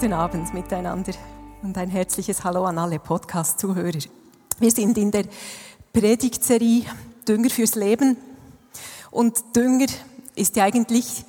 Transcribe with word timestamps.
Guten 0.00 0.14
Abend 0.14 0.54
miteinander 0.54 1.12
und 1.60 1.76
ein 1.76 1.90
herzliches 1.90 2.42
Hallo 2.42 2.64
an 2.64 2.78
alle 2.78 2.98
Podcast-Zuhörer. 2.98 3.98
Wir 4.58 4.70
sind 4.70 4.96
in 4.96 5.10
der 5.10 5.24
Predigtserie 5.92 6.86
Dünger 7.28 7.50
fürs 7.50 7.74
Leben 7.74 8.16
und 9.10 9.54
Dünger 9.54 9.88
ist 10.36 10.56
ja 10.56 10.64
eigentlich 10.64 11.22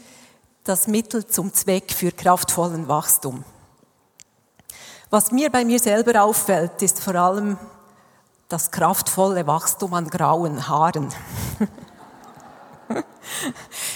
das 0.64 0.88
Mittel 0.88 1.28
zum 1.28 1.54
Zweck 1.54 1.92
für 1.92 2.14
kraftvollen 2.14 2.88
Wachstum. 2.88 3.44
Was 5.10 5.34
mir 5.34 5.50
bei 5.50 5.66
mir 5.66 5.80
selber 5.80 6.24
auffällt, 6.24 6.82
ist 6.82 7.02
vor 7.02 7.16
allem 7.16 7.58
das 8.48 8.72
kraftvolle 8.72 9.46
Wachstum 9.48 9.94
an 9.96 10.10
grauen 10.10 10.70
Haaren. 10.70 11.10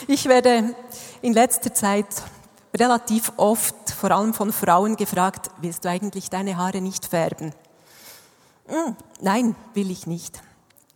ich 0.07 0.25
werde 0.25 0.75
in 1.21 1.31
letzter 1.31 1.73
Zeit 1.73 2.07
relativ 2.75 3.31
oft, 3.37 3.91
vor 3.91 4.11
allem 4.11 4.33
von 4.33 4.51
Frauen, 4.51 4.95
gefragt, 4.95 5.49
willst 5.61 5.85
du 5.85 5.89
eigentlich 5.89 6.29
deine 6.29 6.57
Haare 6.57 6.81
nicht 6.81 7.05
färben? 7.05 7.53
Hm, 8.67 8.95
nein, 9.21 9.55
will 9.73 9.91
ich 9.91 10.07
nicht. 10.07 10.41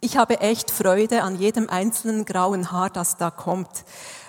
Ich 0.02 0.18
habe 0.18 0.40
echt 0.40 0.72
Freude 0.72 1.24
an 1.24 1.38
jedem 1.38 1.70
einzelnen 1.70 2.26
grauen 2.26 2.72
Haar, 2.72 2.90
das 2.90 3.18
da 3.18 3.32
kommt, 3.32 3.70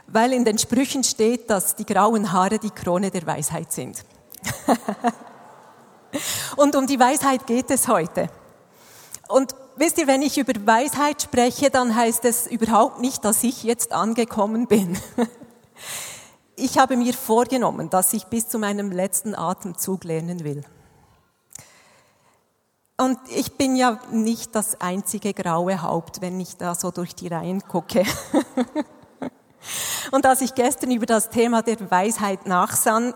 weil 0.07 0.33
in 0.33 0.45
den 0.45 0.59
Sprüchen 0.59 1.05
steht, 1.05 1.49
dass 1.49 1.77
die 1.77 1.87
grauen 1.87 2.33
Haare 2.33 2.59
die 2.59 2.71
Krone 2.71 3.11
der 3.11 3.27
Weisheit 3.27 3.73
sind. 3.73 4.05
Und 6.57 6.75
um 6.75 6.87
die 6.87 6.99
Weisheit 6.99 7.47
geht 7.47 7.71
es 7.71 7.87
heute. 7.87 8.29
Und 9.29 9.55
wisst 9.77 9.99
ihr, 9.99 10.09
wenn 10.09 10.23
ich 10.23 10.39
über 10.39 10.55
Weisheit 10.67 11.23
spreche, 11.23 11.71
dann 11.71 11.95
heißt 11.95 12.25
es 12.25 12.49
überhaupt 12.49 13.01
nicht, 13.01 13.25
dass 13.25 13.45
ich 13.45 13.63
jetzt 13.63 13.93
angekommen 13.93 14.67
bin. 14.67 14.99
Ich 16.63 16.77
habe 16.77 16.95
mir 16.99 17.15
vorgenommen, 17.15 17.89
dass 17.89 18.13
ich 18.13 18.27
bis 18.27 18.47
zu 18.47 18.59
meinem 18.59 18.93
letzten 18.93 19.35
Atemzug 19.35 20.05
lernen 20.05 20.45
will. 20.45 20.63
Und 22.99 23.19
ich 23.35 23.57
bin 23.57 23.77
ja 23.77 23.99
nicht 24.13 24.55
das 24.55 24.79
einzige 24.79 25.33
graue 25.33 25.81
Haupt, 25.81 26.21
wenn 26.21 26.39
ich 26.39 26.59
da 26.59 26.75
so 26.75 26.91
durch 26.91 27.15
die 27.15 27.29
Reihen 27.29 27.63
gucke. 27.63 28.05
Und 30.11 30.27
als 30.27 30.43
ich 30.43 30.55
gestern 30.55 30.91
über 30.91 31.07
das 31.07 31.31
Thema 31.31 31.63
der 31.63 31.91
Weisheit 31.91 32.47
nachsann, 32.47 33.15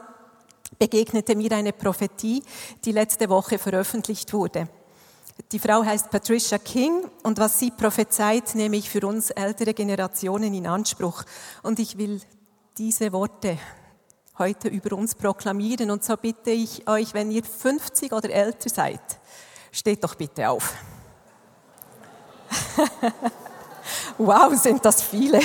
begegnete 0.78 1.36
mir 1.36 1.52
eine 1.52 1.74
Prophetie, 1.74 2.42
die 2.86 2.92
letzte 2.92 3.28
Woche 3.28 3.58
veröffentlicht 3.58 4.32
wurde. 4.32 4.68
Die 5.52 5.58
Frau 5.58 5.84
heißt 5.84 6.10
Patricia 6.10 6.56
King 6.56 7.10
und 7.24 7.38
was 7.38 7.58
sie 7.58 7.70
prophezeit, 7.70 8.54
nehme 8.54 8.76
ich 8.76 8.88
für 8.88 9.06
uns 9.06 9.28
ältere 9.30 9.74
Generationen 9.74 10.54
in 10.54 10.66
Anspruch. 10.66 11.24
Und 11.62 11.78
ich 11.78 11.98
will 11.98 12.22
diese 12.76 13.12
Worte 13.12 13.58
heute 14.38 14.68
über 14.68 14.96
uns 14.96 15.14
proklamieren. 15.14 15.90
Und 15.90 16.04
so 16.04 16.16
bitte 16.16 16.50
ich 16.50 16.86
euch, 16.88 17.14
wenn 17.14 17.30
ihr 17.30 17.44
50 17.44 18.12
oder 18.12 18.30
älter 18.30 18.68
seid, 18.68 19.00
steht 19.70 20.02
doch 20.02 20.14
bitte 20.14 20.48
auf. 20.48 20.74
wow, 24.18 24.52
sind 24.54 24.84
das 24.84 25.02
viele. 25.02 25.40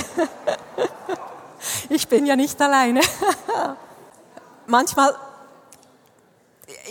ich 1.90 2.08
bin 2.08 2.26
ja 2.26 2.36
nicht 2.36 2.60
alleine. 2.62 3.02
Manchmal 4.68 5.16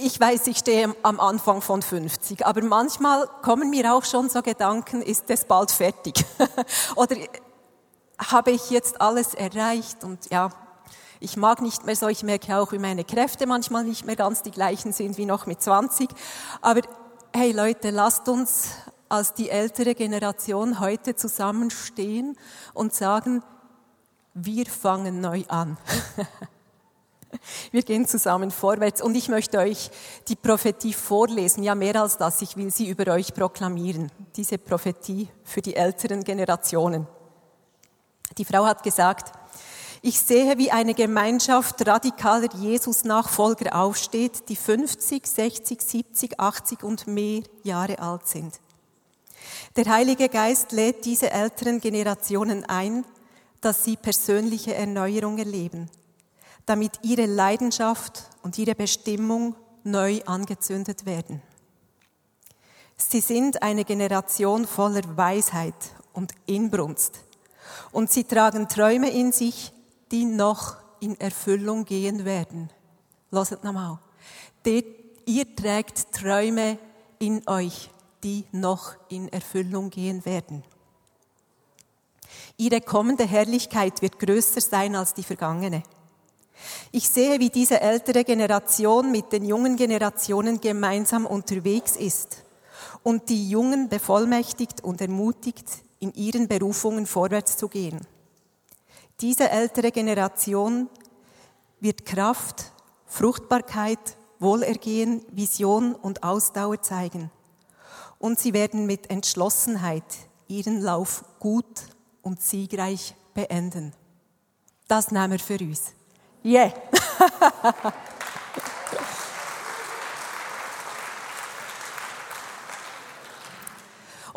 ich 0.01 0.19
weiß, 0.19 0.47
ich 0.47 0.59
stehe 0.59 0.95
am 1.03 1.19
Anfang 1.19 1.61
von 1.61 1.83
50, 1.83 2.47
aber 2.47 2.63
manchmal 2.63 3.29
kommen 3.43 3.71
mir 3.71 3.93
auch 3.93 4.05
schon 4.05 4.29
so 4.29 4.43
Gedanken, 4.43 5.03
ist 5.03 5.25
es 5.29 5.45
bald 5.45 5.71
fertig? 5.71 6.25
Oder 6.97 7.17
habe 8.19 8.51
ich 8.51 8.71
jetzt 8.71 9.01
alles 9.01 9.35
erreicht? 9.35 10.05
Und 10.05 10.31
ja, 10.31 10.51
ich 11.21 11.37
mag 11.37 11.63
nicht 11.63 11.85
mehr 11.85 11.97
so, 11.97 12.09
ich 12.09 12.23
merke 12.23 12.57
auch, 12.57 12.73
wie 12.73 12.79
meine 12.79 13.05
Kräfte 13.05 13.47
manchmal 13.47 13.85
nicht 13.85 14.05
mehr 14.05 14.17
ganz 14.17 14.43
die 14.43 14.51
gleichen 14.51 14.93
sind 14.93 15.19
wie 15.19 15.27
noch 15.27 15.47
mit 15.47 15.61
20. 15.61 16.09
Aber 16.61 16.83
hey 17.35 17.53
Leute, 17.53 17.91
lasst 17.91 18.29
uns 18.29 18.71
als 19.09 19.35
die 19.35 19.51
ältere 19.51 19.95
Generation 19.95 20.81
heute 20.81 21.17
zusammenstehen 21.17 22.37
und 22.75 22.95
sagen, 22.95 23.43
wir 24.35 24.67
fangen 24.67 25.21
neu 25.21 25.45
an. 25.49 25.77
Wir 27.73 27.83
gehen 27.83 28.07
zusammen 28.07 28.51
vorwärts 28.51 29.03
und 29.03 29.15
ich 29.15 29.29
möchte 29.29 29.59
euch 29.59 29.91
die 30.29 30.35
Prophetie 30.35 30.95
vorlesen. 30.95 31.63
Ja, 31.63 31.75
mehr 31.75 32.01
als 32.01 32.17
das, 32.17 32.41
ich 32.41 32.57
will 32.57 32.71
sie 32.71 32.89
über 32.89 33.13
euch 33.13 33.35
proklamieren. 33.35 34.11
Diese 34.35 34.57
Prophetie 34.57 35.29
für 35.45 35.61
die 35.61 35.77
älteren 35.77 36.25
Generationen. 36.25 37.07
Die 38.39 38.45
Frau 38.45 38.65
hat 38.65 38.83
gesagt, 38.83 39.33
ich 40.01 40.21
sehe, 40.21 40.57
wie 40.59 40.71
eine 40.71 40.95
Gemeinschaft 40.95 41.87
radikaler 41.87 42.49
Jesus-Nachfolger 42.55 43.75
aufsteht, 43.75 44.49
die 44.49 44.57
50, 44.57 45.27
60, 45.27 45.83
70, 45.83 46.41
80 46.41 46.85
und 46.85 47.07
mehr 47.09 47.43
Jahre 47.65 47.99
alt 47.99 48.27
sind. 48.27 48.61
Der 49.77 49.87
Heilige 49.87 50.29
Geist 50.29 50.73
lädt 50.73 51.05
diese 51.05 51.31
älteren 51.31 51.81
Generationen 51.81 52.65
ein, 52.65 53.05
dass 53.61 53.85
sie 53.85 53.97
persönliche 53.97 54.75
Erneuerung 54.75 55.39
erleben 55.39 55.91
damit 56.69 57.01
ihre 57.03 57.25
Leidenschaft 57.25 58.25
und 58.43 58.59
ihre 58.59 58.75
Bestimmung 58.75 59.55
neu 59.85 60.21
angezündet 60.27 61.07
werden. 61.07 61.41
Sie 62.99 63.21
sind 63.21 63.63
eine 63.63 63.87
Generation 63.87 64.67
voller 64.67 65.17
Weisheit 65.17 65.75
und 66.13 66.33
Inbrunst 66.45 67.21
und 67.93 68.11
sie 68.11 68.25
tragen 68.25 68.69
Träume 68.69 69.11
in 69.11 69.33
sich, 69.33 69.73
die 70.11 70.25
noch 70.25 70.77
in 71.01 71.19
Erfüllung 71.21 71.85
gehen 71.85 72.25
werden. 72.25 72.71
Loset 73.31 73.63
nochmal. 73.65 73.99
Ihr 74.65 75.57
trägt 75.57 76.13
Träume 76.13 76.79
in 77.19 77.47
euch, 77.47 77.91
die 78.23 78.45
noch 78.53 78.95
in 79.09 79.29
Erfüllung 79.29 79.91
gehen 79.91 80.25
werden. 80.25 80.65
Ihre 82.57 82.81
kommende 82.81 83.27
Herrlichkeit 83.27 84.03
wird 84.03 84.19
größer 84.19 84.61
sein 84.61 84.97
als 84.97 85.15
die 85.15 85.23
vergangene. 85.23 85.83
Ich 86.91 87.09
sehe, 87.09 87.39
wie 87.39 87.51
diese 87.51 87.81
ältere 87.81 88.25
Generation 88.25 89.13
mit 89.13 89.33
den 89.33 89.45
jungen 89.45 89.77
Generationen 89.77 90.61
gemeinsam 90.61 91.27
unterwegs 91.27 91.95
ist 91.97 92.43
und 93.03 93.29
die 93.29 93.49
Jungen 93.51 93.89
bevollmächtigt 93.89 94.83
und 94.83 95.01
ermutigt, 95.01 95.67
in 96.01 96.13
ihren 96.15 96.49
Berufungen 96.49 97.07
vorwärts 97.07 97.57
zu 97.57 97.69
gehen. 97.69 98.01
Diese 99.21 99.51
ältere 99.51 99.91
Generation 99.91 100.89
wird 101.81 102.07
Kraft, 102.07 102.73
Fruchtbarkeit, 103.07 103.99
Wohlergehen, 104.39 105.23
Vision 105.33 105.95
und 105.95 106.23
Ausdauer 106.23 106.81
zeigen. 106.83 107.31
Und 108.19 108.39
sie 108.39 108.53
werden 108.53 108.87
mit 108.87 109.11
Entschlossenheit 109.11 110.05
ihren 110.47 110.81
Lauf 110.81 111.25
gut 111.39 111.83
und 112.23 112.41
siegreich 112.41 113.15
beenden. 113.35 113.93
Das 114.87 115.11
nehmen 115.11 115.33
wir 115.33 115.39
für 115.39 115.59
uns. 115.59 115.93
Yeah. 116.45 116.73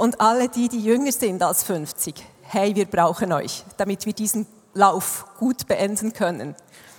Und 0.01 0.19
alle 0.19 0.49
die, 0.49 0.67
die 0.67 0.79
jünger 0.83 1.11
sind 1.11 1.43
als 1.43 1.61
50, 1.61 2.15
hey, 2.41 2.75
wir 2.75 2.87
brauchen 2.87 3.31
euch, 3.31 3.63
damit 3.77 4.07
wir 4.07 4.13
diesen 4.13 4.47
Lauf 4.73 5.27
gut 5.37 5.67
beenden 5.67 6.11
können. 6.11 6.55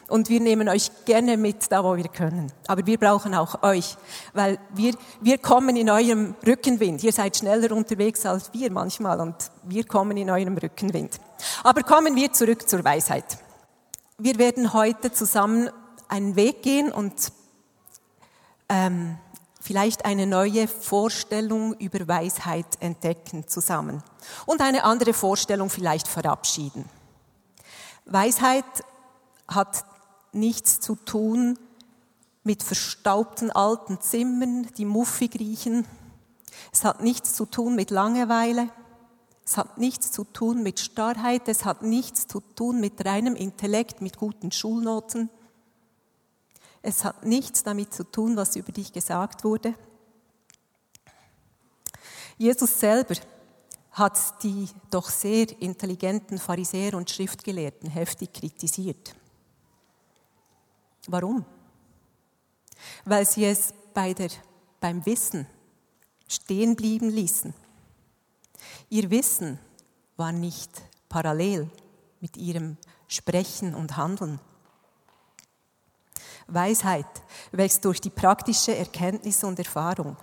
Und 0.07 0.29
wir 0.29 0.39
nehmen 0.39 0.69
euch 0.69 0.89
gerne 1.05 1.37
mit, 1.37 1.73
da 1.73 1.83
wo 1.83 1.97
wir 1.97 2.07
können. 2.07 2.53
Aber 2.69 2.87
wir 2.87 2.99
brauchen 2.99 3.35
auch 3.35 3.65
euch, 3.65 3.97
weil 4.35 4.61
wir, 4.73 4.95
wir 5.21 5.39
kommen 5.39 5.75
in 5.75 5.91
eurem 5.91 6.37
Rückenwind. 6.47 7.03
Ihr 7.03 7.11
seid 7.11 7.37
schneller 7.37 7.73
unterwegs 7.73 8.25
als 8.25 8.55
wir 8.55 8.71
manchmal 8.71 9.19
und 9.19 9.35
wir 9.65 9.83
kommen 9.83 10.17
in 10.17 10.31
eurem 10.31 10.57
Rückenwind. 10.57 11.19
Aber 11.65 11.83
kommen 11.83 12.15
wir 12.15 12.33
zurück 12.33 12.69
zur 12.69 12.85
Weisheit. 12.85 13.37
Wir 14.17 14.39
werden 14.39 14.75
heute 14.75 15.11
zusammen 15.11 15.71
einen 16.07 16.37
Weg 16.37 16.63
gehen 16.63 16.93
und 16.93 17.33
ähm, 18.69 19.19
vielleicht 19.63 20.05
eine 20.05 20.27
neue 20.27 20.67
Vorstellung 20.67 21.75
über 21.75 22.09
Weisheit 22.09 22.67
entdecken 22.81 23.47
zusammen 23.47 24.03
und 24.45 24.61
eine 24.61 24.83
andere 24.83 25.15
Vorstellung 25.15 25.71
vielleicht 25.71 26.09
verabschieden. 26.09 26.85
Weisheit 28.05 28.65
hat 29.47 29.85
nichts 30.33 30.81
zu 30.81 30.97
tun 30.97 31.59
mit 32.43 32.65
verstaubten 32.65 33.53
alten 33.53 34.01
Zimmern, 34.01 34.67
die 34.77 34.85
muffig 34.85 35.39
riechen. 35.39 35.87
Es 36.73 36.85
hat 36.85 37.01
nichts 37.01 37.35
zu 37.35 37.47
tun 37.47 37.77
mit 37.77 37.91
Langeweile. 37.91 38.69
Es 39.45 39.57
hat 39.57 39.79
nichts 39.79 40.11
zu 40.11 40.25
tun 40.25 40.65
mit 40.65 40.81
Starrheit. 40.81 41.47
Es 41.47 41.65
hat 41.65 41.83
nichts 41.83 42.27
zu 42.27 42.41
tun 42.41 42.81
mit 42.81 43.05
reinem 43.05 43.37
Intellekt, 43.37 44.01
mit 44.01 44.17
guten 44.17 44.51
Schulnoten. 44.51 45.31
Es 46.83 47.05
hat 47.05 47.25
nichts 47.25 47.63
damit 47.63 47.95
zu 47.95 48.05
tun, 48.05 48.37
was 48.37 48.57
über 48.57 48.73
dich 48.73 48.93
gesagt 48.93 49.45
wurde. 49.45 49.75
Jesus 52.37 52.81
selber 52.81 53.15
hat 53.93 54.43
die 54.43 54.69
doch 54.91 55.09
sehr 55.09 55.47
intelligenten 55.61 56.39
Pharisäer 56.39 56.95
und 56.95 57.11
Schriftgelehrten 57.11 57.91
heftig 57.91 58.33
kritisiert. 58.33 59.15
Warum? 61.07 61.45
Weil 63.05 63.27
sie 63.27 63.45
es 63.45 63.73
bei 63.95 64.15
der, 64.15 64.31
beim 64.81 65.05
Wissen 65.07 65.47
stehen 66.27 66.75
blieben 66.75 67.11
ließen. 67.11 67.55
Ihr 68.89 69.11
Wissen 69.11 69.59
war 70.17 70.33
nicht 70.33 70.83
parallel 71.09 71.71
mit 72.21 72.37
ihrem 72.37 72.77
Sprechen 73.09 73.75
und 73.75 73.97
Handeln. 73.97 74.41
Weisheit 76.55 77.07
wächst 77.51 77.85
durch 77.85 78.01
die 78.01 78.11
praktische 78.11 78.77
Erkenntnis 78.77 79.45
und 79.45 79.59
Erfahrung. 79.59 80.17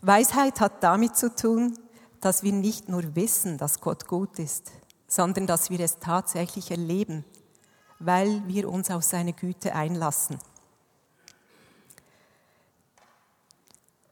Weisheit 0.00 0.60
hat 0.60 0.82
damit 0.82 1.16
zu 1.16 1.34
tun, 1.34 1.78
dass 2.20 2.42
wir 2.42 2.52
nicht 2.52 2.88
nur 2.88 3.14
wissen, 3.14 3.58
dass 3.58 3.80
Gott 3.80 4.06
gut 4.06 4.38
ist, 4.38 4.72
sondern 5.06 5.46
dass 5.46 5.70
wir 5.70 5.80
es 5.80 5.98
tatsächlich 5.98 6.70
erleben, 6.70 7.24
weil 7.98 8.46
wir 8.46 8.68
uns 8.68 8.90
auf 8.90 9.02
seine 9.02 9.32
Güte 9.32 9.74
einlassen. 9.74 10.38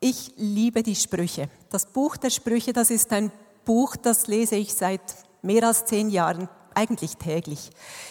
Ich 0.01 0.33
liebe 0.37 0.83
die 0.83 0.97
Sprüche. 0.97 1.49
Das 1.71 1.87
Buch 1.87 2.17
der 2.17 2.31
Sprüche, 2.31 2.73
das 2.73 2.91
ist 2.91 3.11
ein 3.13 3.33
Buch, 3.65 3.97
das 3.97 4.27
lese 4.27 4.57
ich 4.57 4.75
seit 4.75 5.01
mehr 5.41 5.65
als 5.67 5.87
zehn 5.87 6.11
Jahren, 6.11 6.49
eigentlich 6.75 7.17
täglich. 7.17 7.71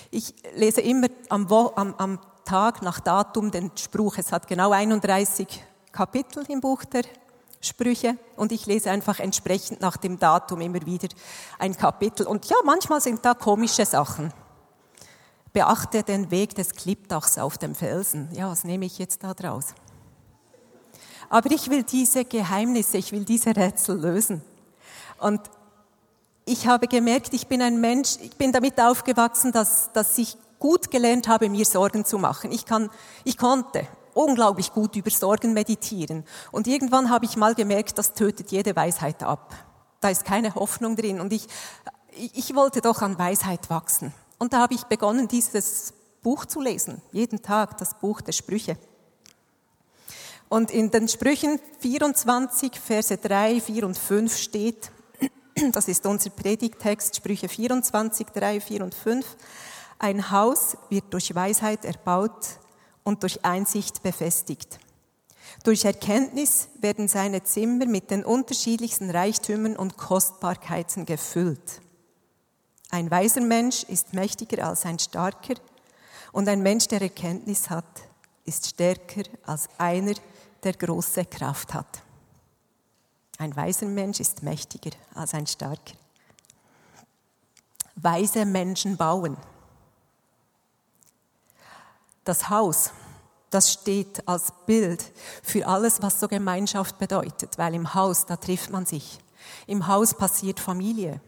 Ich 0.09 0.33
lese 0.55 0.81
immer 0.81 1.07
am, 1.29 1.47
am, 1.51 1.93
am 1.95 2.19
Tag 2.45 2.81
nach 2.81 2.99
Datum 2.99 3.51
den 3.51 3.71
Spruch. 3.75 4.17
Es 4.17 4.31
hat 4.31 4.47
genau 4.47 4.71
31 4.71 5.47
Kapitel 5.91 6.43
im 6.49 6.61
Buch 6.61 6.83
der 6.85 7.03
Sprüche 7.61 8.17
und 8.35 8.51
ich 8.51 8.65
lese 8.65 8.91
einfach 8.91 9.19
entsprechend 9.19 9.79
nach 9.79 9.97
dem 9.97 10.19
Datum 10.19 10.61
immer 10.61 10.85
wieder 10.85 11.07
ein 11.59 11.77
Kapitel. 11.77 12.27
Und 12.27 12.45
ja, 12.45 12.57
manchmal 12.65 12.99
sind 12.99 13.23
da 13.23 13.33
komische 13.33 13.85
Sachen. 13.85 14.33
Beachte 15.53 16.03
den 16.03 16.31
Weg 16.31 16.55
des 16.55 16.71
Klippdachs 16.71 17.37
auf 17.37 17.57
dem 17.57 17.75
Felsen. 17.75 18.29
Ja, 18.33 18.49
was 18.49 18.63
nehme 18.63 18.85
ich 18.85 18.97
jetzt 18.97 19.23
da 19.23 19.33
draus? 19.33 19.75
Aber 21.29 21.51
ich 21.51 21.69
will 21.69 21.83
diese 21.83 22.25
Geheimnisse, 22.25 22.97
ich 22.97 23.11
will 23.11 23.23
diese 23.23 23.55
Rätsel 23.55 23.99
lösen. 23.99 24.41
Und 25.19 25.41
ich 26.45 26.67
habe 26.67 26.87
gemerkt, 26.87 27.33
ich 27.33 27.47
bin 27.47 27.61
ein 27.61 27.79
Mensch, 27.79 28.17
ich 28.21 28.35
bin 28.35 28.51
damit 28.51 28.79
aufgewachsen, 28.79 29.51
dass, 29.51 29.91
dass 29.93 30.17
ich 30.17 30.37
gut 30.63 30.91
gelernt 30.91 31.27
habe, 31.27 31.49
mir 31.49 31.65
Sorgen 31.65 32.05
zu 32.05 32.17
machen. 32.17 32.53
Ich, 32.53 32.65
kann, 32.65 32.89
ich 33.25 33.37
konnte 33.37 33.85
unglaublich 34.13 34.71
gut 34.71 34.95
über 34.95 35.09
Sorgen 35.09 35.51
meditieren. 35.51 36.23
Und 36.53 36.67
irgendwann 36.67 37.09
habe 37.09 37.25
ich 37.25 37.35
mal 37.35 37.53
gemerkt, 37.53 37.97
das 37.97 38.13
tötet 38.13 38.49
jede 38.49 38.73
Weisheit 38.73 39.23
ab. 39.23 39.53
Da 39.99 40.07
ist 40.07 40.23
keine 40.23 40.55
Hoffnung 40.55 40.95
drin. 40.95 41.19
Und 41.19 41.33
ich, 41.33 41.47
ich 42.15 42.55
wollte 42.55 42.79
doch 42.79 43.01
an 43.01 43.19
Weisheit 43.19 43.69
wachsen. 43.69 44.13
Und 44.39 44.53
da 44.53 44.59
habe 44.59 44.73
ich 44.73 44.85
begonnen, 44.85 45.27
dieses 45.27 45.93
Buch 46.21 46.45
zu 46.45 46.61
lesen. 46.61 47.01
Jeden 47.11 47.41
Tag 47.41 47.77
das 47.77 47.99
Buch 47.99 48.21
der 48.21 48.31
Sprüche. 48.31 48.77
Und 50.47 50.71
in 50.71 50.91
den 50.91 51.09
Sprüchen 51.09 51.59
24, 51.79 52.79
Verse 52.79 53.17
3, 53.17 53.59
4 53.59 53.85
und 53.85 53.97
5 53.97 54.37
steht, 54.37 54.91
das 55.73 55.89
ist 55.89 56.05
unser 56.05 56.29
Predigtext, 56.29 57.17
Sprüche 57.17 57.49
24, 57.49 58.27
3, 58.27 58.61
4 58.61 58.81
und 58.81 58.95
5, 58.95 59.25
ein 60.03 60.29
Haus 60.31 60.77
wird 60.89 61.11
durch 61.13 61.33
Weisheit 61.33 61.85
erbaut, 61.85 62.59
und 63.03 63.23
durch 63.23 63.43
Einsicht 63.45 64.01
befestigt. 64.01 64.79
Durch 65.63 65.85
Erkenntnis 65.85 66.69
werden 66.79 67.07
seine 67.07 67.43
Zimmer 67.43 67.85
mit 67.85 68.09
den 68.11 68.25
unterschiedlichsten 68.25 69.09
Reichtümern 69.09 69.75
und 69.75 69.97
Kostbarkeiten 69.97 71.05
gefüllt. 71.05 71.81
Ein 72.89 73.11
weiser 73.11 73.41
Mensch 73.41 73.83
ist 73.83 74.13
mächtiger 74.13 74.67
als 74.67 74.85
ein 74.85 74.99
starker 74.99 75.55
und 76.31 76.47
ein 76.47 76.61
Mensch, 76.61 76.87
der 76.87 77.01
Erkenntnis 77.01 77.69
hat, 77.69 77.85
ist 78.45 78.67
stärker 78.67 79.23
als 79.45 79.69
einer, 79.77 80.13
der 80.63 80.73
große 80.73 81.25
Kraft 81.25 81.73
hat. 81.73 82.01
Ein 83.37 83.55
weiser 83.55 83.85
Mensch 83.85 84.19
ist 84.19 84.43
mächtiger 84.43 84.91
als 85.13 85.33
ein 85.33 85.47
starker. 85.47 85.95
Weise 87.95 88.45
Menschen 88.45 88.97
bauen. 88.97 89.37
Das 92.23 92.49
Haus, 92.49 92.91
das 93.49 93.71
steht 93.71 94.27
als 94.27 94.51
Bild 94.65 95.11
für 95.43 95.67
alles, 95.67 96.01
was 96.01 96.19
so 96.19 96.27
Gemeinschaft 96.27 96.97
bedeutet, 96.97 97.57
weil 97.57 97.75
im 97.75 97.93
Haus, 97.93 98.25
da 98.25 98.37
trifft 98.37 98.71
man 98.71 98.85
sich. 98.85 99.19
Im 99.67 99.87
Haus 99.87 100.13
passiert 100.13 100.59
Familie. 100.59 101.21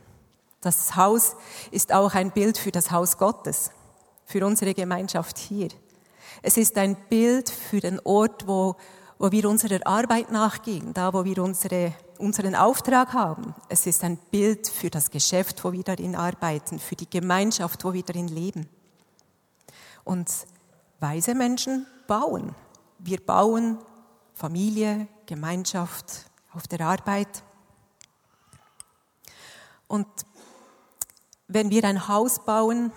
Das 0.62 0.96
Haus 0.96 1.36
ist 1.70 1.94
auch 1.94 2.16
ein 2.16 2.32
Bild 2.32 2.58
für 2.58 2.72
das 2.72 2.90
Haus 2.92 3.18
Gottes, 3.18 3.72
für 4.26 4.46
unsere 4.46 4.74
Gemeinschaft 4.74 5.38
hier. 5.38 5.70
Es 6.42 6.58
ist 6.58 6.78
ein 6.78 6.96
Bild 7.10 7.50
für 7.50 7.80
den 7.80 8.00
Ort, 8.04 8.48
wo, 8.48 8.76
wo 9.20 9.32
wir 9.32 9.48
unserer 9.48 9.86
Arbeit 9.86 10.32
nachgehen, 10.32 10.94
da 10.94 11.14
wo 11.14 11.24
wir 11.26 11.44
unsere, 11.44 11.94
unseren 12.18 12.56
Auftrag 12.56 13.14
haben. 13.14 13.54
Es 13.70 13.86
ist 13.86 14.04
ein 14.04 14.18
Bild 14.32 14.68
für 14.68 14.90
das 14.90 15.12
Geschäft, 15.12 15.64
wo 15.64 15.72
wir 15.72 15.84
darin 15.84 16.16
arbeiten, 16.16 16.80
für 16.80 16.96
die 16.96 17.10
Gemeinschaft, 17.10 17.84
wo 17.84 17.94
wir 17.94 18.04
darin 18.04 18.28
leben. 18.28 18.68
Und 20.04 20.30
Weise 21.00 21.36
Menschen 21.36 21.86
bauen. 22.08 22.56
Wir 23.00 23.20
bauen 23.20 23.78
Familie, 24.34 25.08
Gemeinschaft 25.26 26.26
auf 26.54 26.68
der 26.68 26.82
Arbeit. 26.82 27.44
Und 29.88 30.08
wenn 31.48 31.70
wir 31.70 31.84
ein 31.84 32.08
Haus 32.08 32.44
bauen, 32.44 32.92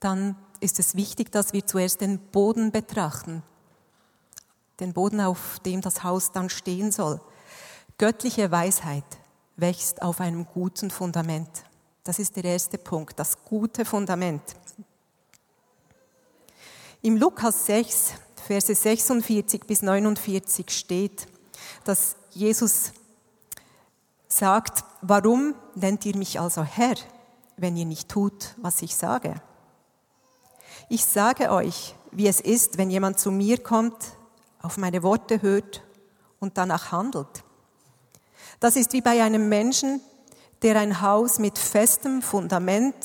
dann 0.00 0.36
ist 0.60 0.78
es 0.78 0.94
wichtig, 0.94 1.32
dass 1.32 1.52
wir 1.52 1.66
zuerst 1.66 2.00
den 2.00 2.18
Boden 2.18 2.72
betrachten. 2.72 3.42
Den 4.80 4.92
Boden, 4.92 5.20
auf 5.20 5.58
dem 5.64 5.80
das 5.80 6.02
Haus 6.04 6.32
dann 6.32 6.50
stehen 6.50 6.92
soll. 6.92 7.20
Göttliche 7.96 8.50
Weisheit 8.50 9.04
wächst 9.56 10.02
auf 10.02 10.20
einem 10.20 10.46
guten 10.46 10.90
Fundament. 10.90 11.48
Das 12.04 12.18
ist 12.18 12.36
der 12.36 12.44
erste 12.44 12.78
Punkt, 12.78 13.18
das 13.18 13.44
gute 13.44 13.84
Fundament. 13.84 14.42
Im 17.08 17.16
Lukas 17.16 17.64
6, 17.64 18.12
Verse 18.46 18.74
46 18.74 19.66
bis 19.66 19.80
49 19.80 20.68
steht, 20.68 21.26
dass 21.84 22.16
Jesus 22.32 22.92
sagt, 24.28 24.84
warum 25.00 25.54
nennt 25.74 26.04
ihr 26.04 26.14
mich 26.18 26.38
also 26.38 26.62
Herr, 26.62 26.96
wenn 27.56 27.78
ihr 27.78 27.86
nicht 27.86 28.10
tut, 28.10 28.54
was 28.58 28.82
ich 28.82 28.94
sage? 28.94 29.40
Ich 30.90 31.06
sage 31.06 31.50
euch, 31.50 31.94
wie 32.12 32.26
es 32.26 32.42
ist, 32.42 32.76
wenn 32.76 32.90
jemand 32.90 33.18
zu 33.18 33.30
mir 33.30 33.56
kommt, 33.56 33.96
auf 34.60 34.76
meine 34.76 35.02
Worte 35.02 35.40
hört 35.40 35.82
und 36.40 36.58
danach 36.58 36.92
handelt. 36.92 37.42
Das 38.60 38.76
ist 38.76 38.92
wie 38.92 39.00
bei 39.00 39.22
einem 39.22 39.48
Menschen, 39.48 40.02
der 40.60 40.78
ein 40.78 41.00
Haus 41.00 41.38
mit 41.38 41.58
festem 41.58 42.20
Fundament 42.20 42.96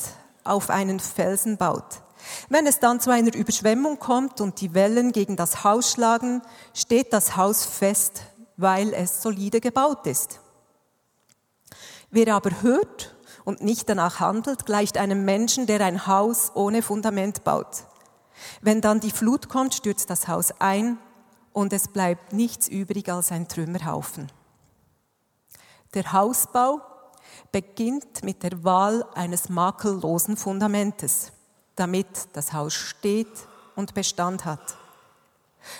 auf 0.43 0.69
einen 0.69 0.99
Felsen 0.99 1.55
baut. 1.55 2.02
Wenn 2.49 2.67
es 2.67 2.79
dann 2.79 2.99
zu 2.99 3.11
einer 3.11 3.33
Überschwemmung 3.33 3.99
kommt 3.99 4.41
und 4.41 4.61
die 4.61 4.73
Wellen 4.73 5.11
gegen 5.11 5.35
das 5.35 5.63
Haus 5.63 5.91
schlagen, 5.91 6.41
steht 6.73 7.13
das 7.13 7.35
Haus 7.35 7.65
fest, 7.65 8.23
weil 8.57 8.93
es 8.93 9.21
solide 9.21 9.59
gebaut 9.61 10.07
ist. 10.07 10.39
Wer 12.09 12.35
aber 12.35 12.61
hört 12.61 13.15
und 13.43 13.61
nicht 13.61 13.89
danach 13.89 14.19
handelt, 14.19 14.65
gleicht 14.65 14.97
einem 14.97 15.25
Menschen, 15.25 15.65
der 15.65 15.81
ein 15.81 16.07
Haus 16.07 16.51
ohne 16.53 16.81
Fundament 16.81 17.43
baut. 17.43 17.85
Wenn 18.61 18.81
dann 18.81 18.99
die 18.99 19.11
Flut 19.11 19.49
kommt, 19.49 19.73
stürzt 19.73 20.09
das 20.09 20.27
Haus 20.27 20.53
ein 20.59 20.97
und 21.51 21.73
es 21.73 21.87
bleibt 21.87 22.33
nichts 22.33 22.67
übrig 22.67 23.11
als 23.11 23.31
ein 23.31 23.47
Trümmerhaufen. 23.47 24.31
Der 25.93 26.13
Hausbau 26.13 26.81
beginnt 27.51 28.23
mit 28.23 28.43
der 28.43 28.63
Wahl 28.63 29.05
eines 29.13 29.49
makellosen 29.49 30.37
Fundamentes 30.37 31.31
damit 31.75 32.07
das 32.33 32.53
Haus 32.53 32.73
steht 32.73 33.47
und 33.75 33.93
Bestand 33.93 34.45
hat. 34.45 34.77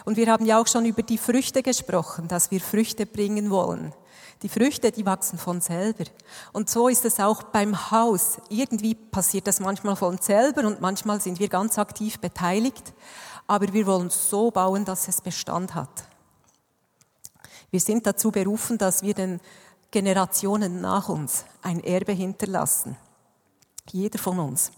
Und 0.06 0.18
wir 0.18 0.32
haben 0.32 0.46
ja 0.46 0.60
auch 0.62 0.68
schon 0.68 0.86
über 0.86 1.04
die 1.04 1.18
Früchte 1.18 1.62
gesprochen, 1.62 2.28
dass 2.28 2.52
wir 2.52 2.62
Früchte 2.62 3.06
bringen 3.06 3.50
wollen. 3.50 3.94
Die 4.42 4.50
Früchte, 4.50 4.92
die 4.92 5.06
wachsen 5.06 5.38
von 5.38 5.62
selber. 5.62 6.06
Und 6.52 6.70
so 6.70 6.90
ist 6.90 7.06
es 7.06 7.20
auch 7.20 7.44
beim 7.44 7.92
Haus. 7.92 8.38
Irgendwie 8.50 8.94
passiert 8.94 9.48
das 9.48 9.60
manchmal 9.60 9.96
von 9.96 10.18
selber 10.18 10.66
und 10.68 10.82
manchmal 10.82 11.22
sind 11.22 11.40
wir 11.40 11.48
ganz 11.48 11.78
aktiv 11.78 12.20
beteiligt. 12.20 12.94
Aber 13.48 13.72
wir 13.72 13.86
wollen 13.86 14.10
so 14.10 14.52
bauen, 14.52 14.86
dass 14.86 15.08
es 15.08 15.22
Bestand 15.22 15.76
hat. 15.76 16.08
Wir 17.72 17.80
sind 17.80 18.06
dazu 18.06 18.32
berufen, 18.32 18.78
dass 18.78 19.02
wir 19.02 19.14
den 19.14 19.40
Generationen 19.92 20.82
nach 20.82 21.10
uns 21.10 21.46
ein 21.62 21.80
Erbe 21.84 22.12
hinterlassen. 22.12 22.98
Jeder 23.92 24.20
von 24.20 24.40
uns. 24.40 24.72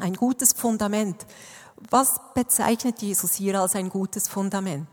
Ein 0.00 0.14
gutes 0.14 0.52
Fundament. 0.52 1.26
Was 1.90 2.20
bezeichnet 2.34 3.02
Jesus 3.02 3.34
hier 3.34 3.60
als 3.60 3.76
ein 3.76 3.88
gutes 3.88 4.28
Fundament? 4.28 4.88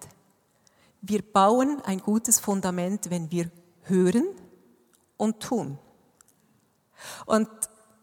Wir 1.02 1.22
bauen 1.22 1.82
ein 1.86 2.00
gutes 2.00 2.40
Fundament, 2.40 3.10
wenn 3.10 3.32
wir 3.32 3.50
hören 3.84 4.28
und 5.18 5.40
tun. 5.40 5.78
Und 7.26 7.50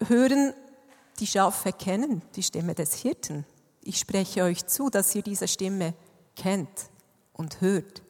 hören, 0.07 0.55
die 1.19 1.27
Schafe 1.27 1.73
kennen 1.73 2.23
die 2.35 2.43
Stimme 2.43 2.75
des 2.75 2.95
Hirten. 2.95 3.45
Ich 3.83 3.99
spreche 3.99 4.43
euch 4.43 4.67
zu, 4.67 4.91
dass 4.91 5.15
ihr 5.15 5.23
diese 5.23 5.49
Stimme 5.49 5.95
kennt 6.35 6.91
und 7.33 7.61
hört. 7.61 8.03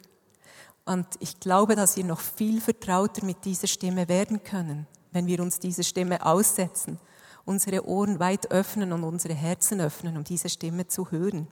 Und 0.85 1.07
ich 1.19 1.41
glaube, 1.41 1.75
dass 1.75 1.97
wir 1.97 2.05
noch 2.05 2.21
viel 2.21 2.61
vertrauter 2.61 3.25
mit 3.25 3.45
dieser 3.45 3.67
Stimme 3.67 4.09
werden 4.09 4.45
können, 4.45 4.87
wenn 5.11 5.27
wir 5.27 5.41
uns 5.41 5.59
diese 5.59 5.83
Stimme 5.83 6.25
aussetzen, 6.25 7.01
unsere 7.47 7.87
Ohren 7.87 8.19
weit 8.19 8.51
öffnen 8.51 8.93
und 8.93 9.05
unsere 9.05 9.33
Herzen 9.33 9.81
öffnen, 9.81 10.17
um 10.17 10.25
diese 10.25 10.51
Stimme 10.51 10.89
zu 10.89 11.11
hören. 11.11 11.47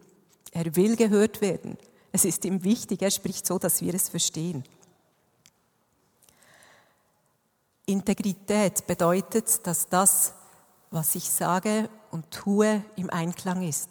Er 0.51 0.77
will 0.77 0.97
gehört 0.97 1.41
werden. 1.41 1.79
Es 2.13 2.25
ist 2.25 2.45
ihm 2.45 2.63
wichtig, 2.63 3.01
er 3.01 3.11
spricht 3.11 3.47
so, 3.47 3.59
dass 3.59 3.81
wir 3.81 3.95
es 3.95 4.09
verstehen. 4.09 4.65
Integrität 7.87 8.87
bedeutet, 8.87 9.67
dass 9.67 9.89
das, 9.89 10.35
was 10.91 11.15
ich 11.15 11.31
sage 11.31 11.89
und 12.11 12.31
tue, 12.31 12.85
im 12.97 13.11
Einklang 13.11 13.63
ist. 13.63 13.91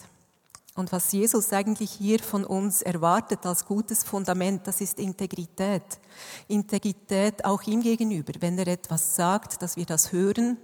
Und 0.75 0.91
was 0.91 1.11
Jesus 1.11 1.53
eigentlich 1.53 1.91
hier 1.91 2.19
von 2.19 2.43
uns 2.45 2.81
erwartet 2.81 3.45
als 3.45 3.65
gutes 3.65 4.03
Fundament, 4.03 4.65
das 4.65 4.81
ist 4.81 4.99
Integrität. 4.99 5.83
Integrität 6.47 7.45
auch 7.45 7.61
ihm 7.63 7.81
gegenüber, 7.81 8.33
wenn 8.39 8.57
er 8.57 8.67
etwas 8.67 9.15
sagt, 9.15 9.61
dass 9.61 9.77
wir 9.77 9.85
das 9.85 10.11
hören 10.11 10.57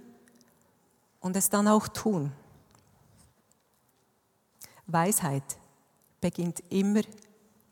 und 1.20 1.36
es 1.36 1.50
dann 1.50 1.68
auch 1.68 1.88
tun. 1.88 2.32
Weisheit 4.86 5.58
beginnt 6.20 6.60
immer 6.70 7.02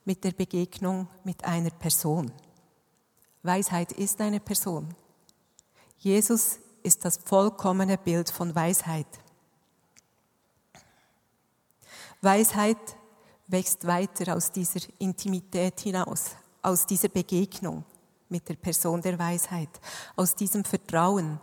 mit 0.04 0.24
der 0.24 0.32
Begegnung 0.32 1.08
mit 1.24 1.44
einer 1.44 1.70
Person. 1.70 2.32
Weisheit 3.42 3.92
ist 3.92 4.20
eine 4.20 4.40
Person. 4.40 4.94
Jesus 5.98 6.58
ist 6.82 7.04
das 7.04 7.18
vollkommene 7.18 7.98
Bild 7.98 8.30
von 8.30 8.54
Weisheit. 8.54 9.06
Weisheit 12.20 12.78
wächst 13.46 13.86
weiter 13.86 14.36
aus 14.36 14.50
dieser 14.50 14.80
Intimität 14.98 15.80
hinaus, 15.80 16.30
aus 16.62 16.86
dieser 16.86 17.08
Begegnung 17.08 17.84
mit 18.28 18.48
der 18.48 18.54
Person 18.54 19.00
der 19.00 19.18
Weisheit, 19.18 19.68
aus 20.16 20.34
diesem 20.34 20.64
Vertrauen, 20.64 21.40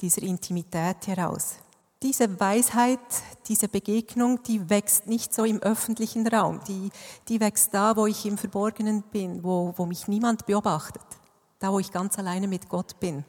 dieser 0.00 0.22
Intimität 0.22 1.06
heraus 1.06 1.56
diese 2.02 2.38
Weisheit, 2.38 3.00
diese 3.48 3.68
Begegnung, 3.68 4.42
die 4.42 4.68
wächst 4.68 5.06
nicht 5.06 5.32
so 5.32 5.44
im 5.44 5.60
öffentlichen 5.60 6.26
Raum. 6.26 6.60
Die, 6.68 6.90
die 7.28 7.40
wächst 7.40 7.72
da, 7.72 7.96
wo 7.96 8.06
ich 8.06 8.26
im 8.26 8.38
Verborgenen 8.38 9.02
bin, 9.02 9.42
wo, 9.42 9.72
wo 9.76 9.86
mich 9.86 10.06
niemand 10.06 10.46
beobachtet. 10.46 11.02
Da, 11.58 11.72
wo 11.72 11.78
ich 11.78 11.90
ganz 11.90 12.18
alleine 12.18 12.48
mit 12.48 12.68
Gott 12.68 13.00
bin. 13.00 13.24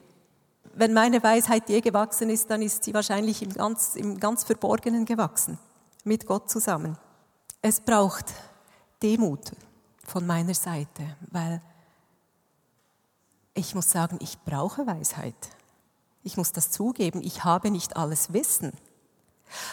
Wenn 0.75 0.93
meine 0.93 1.23
Weisheit 1.23 1.69
je 1.69 1.81
gewachsen 1.81 2.29
ist, 2.29 2.51
dann 2.51 2.61
ist 2.61 2.83
sie 2.83 2.93
wahrscheinlich 2.93 3.41
im 3.41 3.53
ganz, 3.53 3.95
im 3.95 4.19
ganz 4.19 4.43
Verborgenen 4.43 5.05
gewachsen. 5.05 5.57
Mit 6.03 6.27
Gott 6.27 6.49
zusammen. 6.49 6.97
Es 7.61 7.81
braucht 7.81 8.25
Demut 9.01 9.51
von 10.05 10.27
meiner 10.27 10.53
Seite, 10.53 11.15
weil 11.31 11.61
ich 13.53 13.73
muss 13.73 13.89
sagen, 13.89 14.19
ich 14.21 14.37
brauche 14.43 14.85
Weisheit. 14.85 15.56
Ich 16.23 16.37
muss 16.37 16.51
das 16.51 16.71
zugeben, 16.71 17.21
ich 17.21 17.43
habe 17.43 17.71
nicht 17.71 17.95
alles 17.95 18.33
Wissen. 18.33 18.73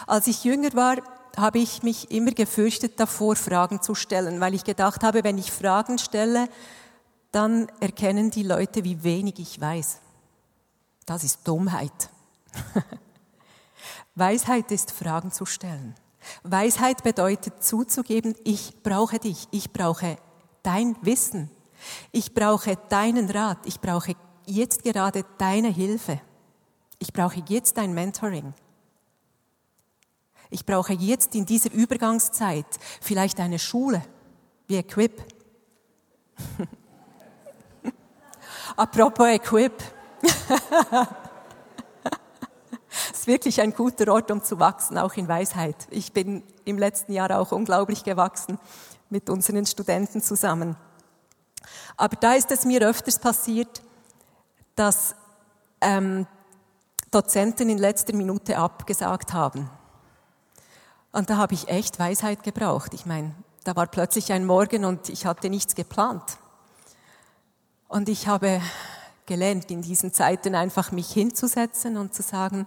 Als 0.07 0.27
ich 0.27 0.45
jünger 0.45 0.73
war, 0.75 0.97
habe 1.37 1.59
ich 1.59 1.83
mich 1.83 2.11
immer 2.11 2.31
gefürchtet 2.31 3.01
davor, 3.01 3.37
Fragen 3.37 3.83
zu 3.83 3.95
stellen, 3.95 4.41
weil 4.41 4.55
ich 4.55 4.65
gedacht 4.65 5.03
habe, 5.03 5.25
wenn 5.25 5.39
ich 5.39 5.51
Fragen 5.51 5.99
stelle, 5.99 6.49
dann 7.33 7.67
erkennen 7.81 8.31
die 8.31 8.45
Leute, 8.45 8.85
wie 8.85 9.03
wenig 9.03 9.39
ich 9.39 9.61
weiß. 9.61 9.99
Das 11.07 11.25
ist 11.25 11.47
Dummheit. 11.47 12.11
Weisheit 14.15 14.71
ist 14.71 14.93
Fragen 14.93 15.33
zu 15.33 15.45
stellen. 15.45 15.95
Weisheit 16.43 17.03
bedeutet 17.03 17.63
zuzugeben, 17.63 18.35
ich 18.45 18.83
brauche 18.83 19.19
dich, 19.19 19.49
ich 19.51 19.73
brauche 19.73 20.17
dein 20.63 20.97
Wissen, 21.03 21.51
ich 22.13 22.33
brauche 22.33 22.77
deinen 22.89 23.29
Rat, 23.29 23.59
ich 23.65 23.81
brauche 23.81 24.15
jetzt 24.47 24.85
gerade 24.85 25.25
deine 25.39 25.69
Hilfe. 25.69 26.21
Ich 26.99 27.13
brauche 27.13 27.43
jetzt 27.49 27.79
ein 27.79 27.95
Mentoring. 27.95 28.55
Ich 30.51 30.65
brauche 30.65 30.93
jetzt 30.93 31.35
in 31.35 31.47
dieser 31.47 31.73
Übergangszeit 31.73 32.67
vielleicht 33.01 33.41
eine 33.41 33.59
Schule 33.59 34.03
wie 34.67 34.77
Equip. 34.77 35.23
Apropos 38.77 39.27
Equip. 39.27 39.73
Ist 43.13 43.27
wirklich 43.27 43.61
ein 43.61 43.75
guter 43.75 44.13
Ort, 44.13 44.31
um 44.31 44.43
zu 44.43 44.61
wachsen, 44.61 44.99
auch 44.99 45.15
in 45.15 45.27
Weisheit. 45.29 45.89
Ich 45.91 46.13
bin 46.13 46.45
im 46.65 46.79
letzten 46.79 47.13
Jahr 47.13 47.39
auch 47.39 47.53
unglaublich 47.53 48.05
gewachsen 48.05 48.59
mit 49.11 49.29
unseren 49.31 49.67
Studenten 49.67 50.23
zusammen. 50.23 50.77
Aber 51.97 52.17
da 52.17 52.35
ist 52.35 52.51
es 52.51 52.65
mir 52.65 52.81
öfters 52.87 53.19
passiert, 53.19 53.83
dass 54.75 55.15
ähm, 55.81 56.27
Dozenten 57.15 57.69
in 57.69 57.79
letzter 57.79 58.15
Minute 58.15 58.59
abgesagt 58.59 59.33
haben. 59.33 59.71
Und 61.13 61.31
da 61.31 61.37
habe 61.37 61.55
ich 61.55 61.69
echt 61.69 61.99
Weisheit 61.99 62.43
gebraucht. 62.43 62.93
Ich 62.93 63.07
meine, 63.07 63.35
da 63.63 63.77
war 63.77 63.87
plötzlich 63.87 64.33
ein 64.33 64.45
Morgen 64.45 64.85
und 64.85 65.09
ich 65.09 65.27
hatte 65.27 65.49
nichts 65.49 65.75
geplant. 65.75 66.39
Und 67.87 68.09
ich 68.09 68.27
habe 68.27 68.61
gelernt, 69.27 69.71
in 69.71 69.83
diesen 69.83 70.13
Zeiten 70.13 70.55
einfach 70.55 70.91
mich 70.91 71.13
hinzusetzen 71.13 71.97
und 71.97 72.15
zu 72.15 72.23
sagen, 72.23 72.67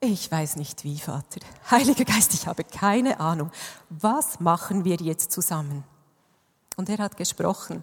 ich 0.00 0.30
weiß 0.30 0.56
nicht 0.56 0.84
wie, 0.84 0.98
Vater. 0.98 1.40
Heiliger 1.70 2.04
Geist, 2.04 2.32
ich 2.32 2.46
habe 2.46 2.64
keine 2.64 3.20
Ahnung. 3.20 3.50
Was 3.90 4.40
machen 4.40 4.84
wir 4.84 4.96
jetzt 4.96 5.32
zusammen? 5.32 5.84
Und 6.76 6.88
er 6.88 6.98
hat 6.98 7.16
gesprochen 7.16 7.82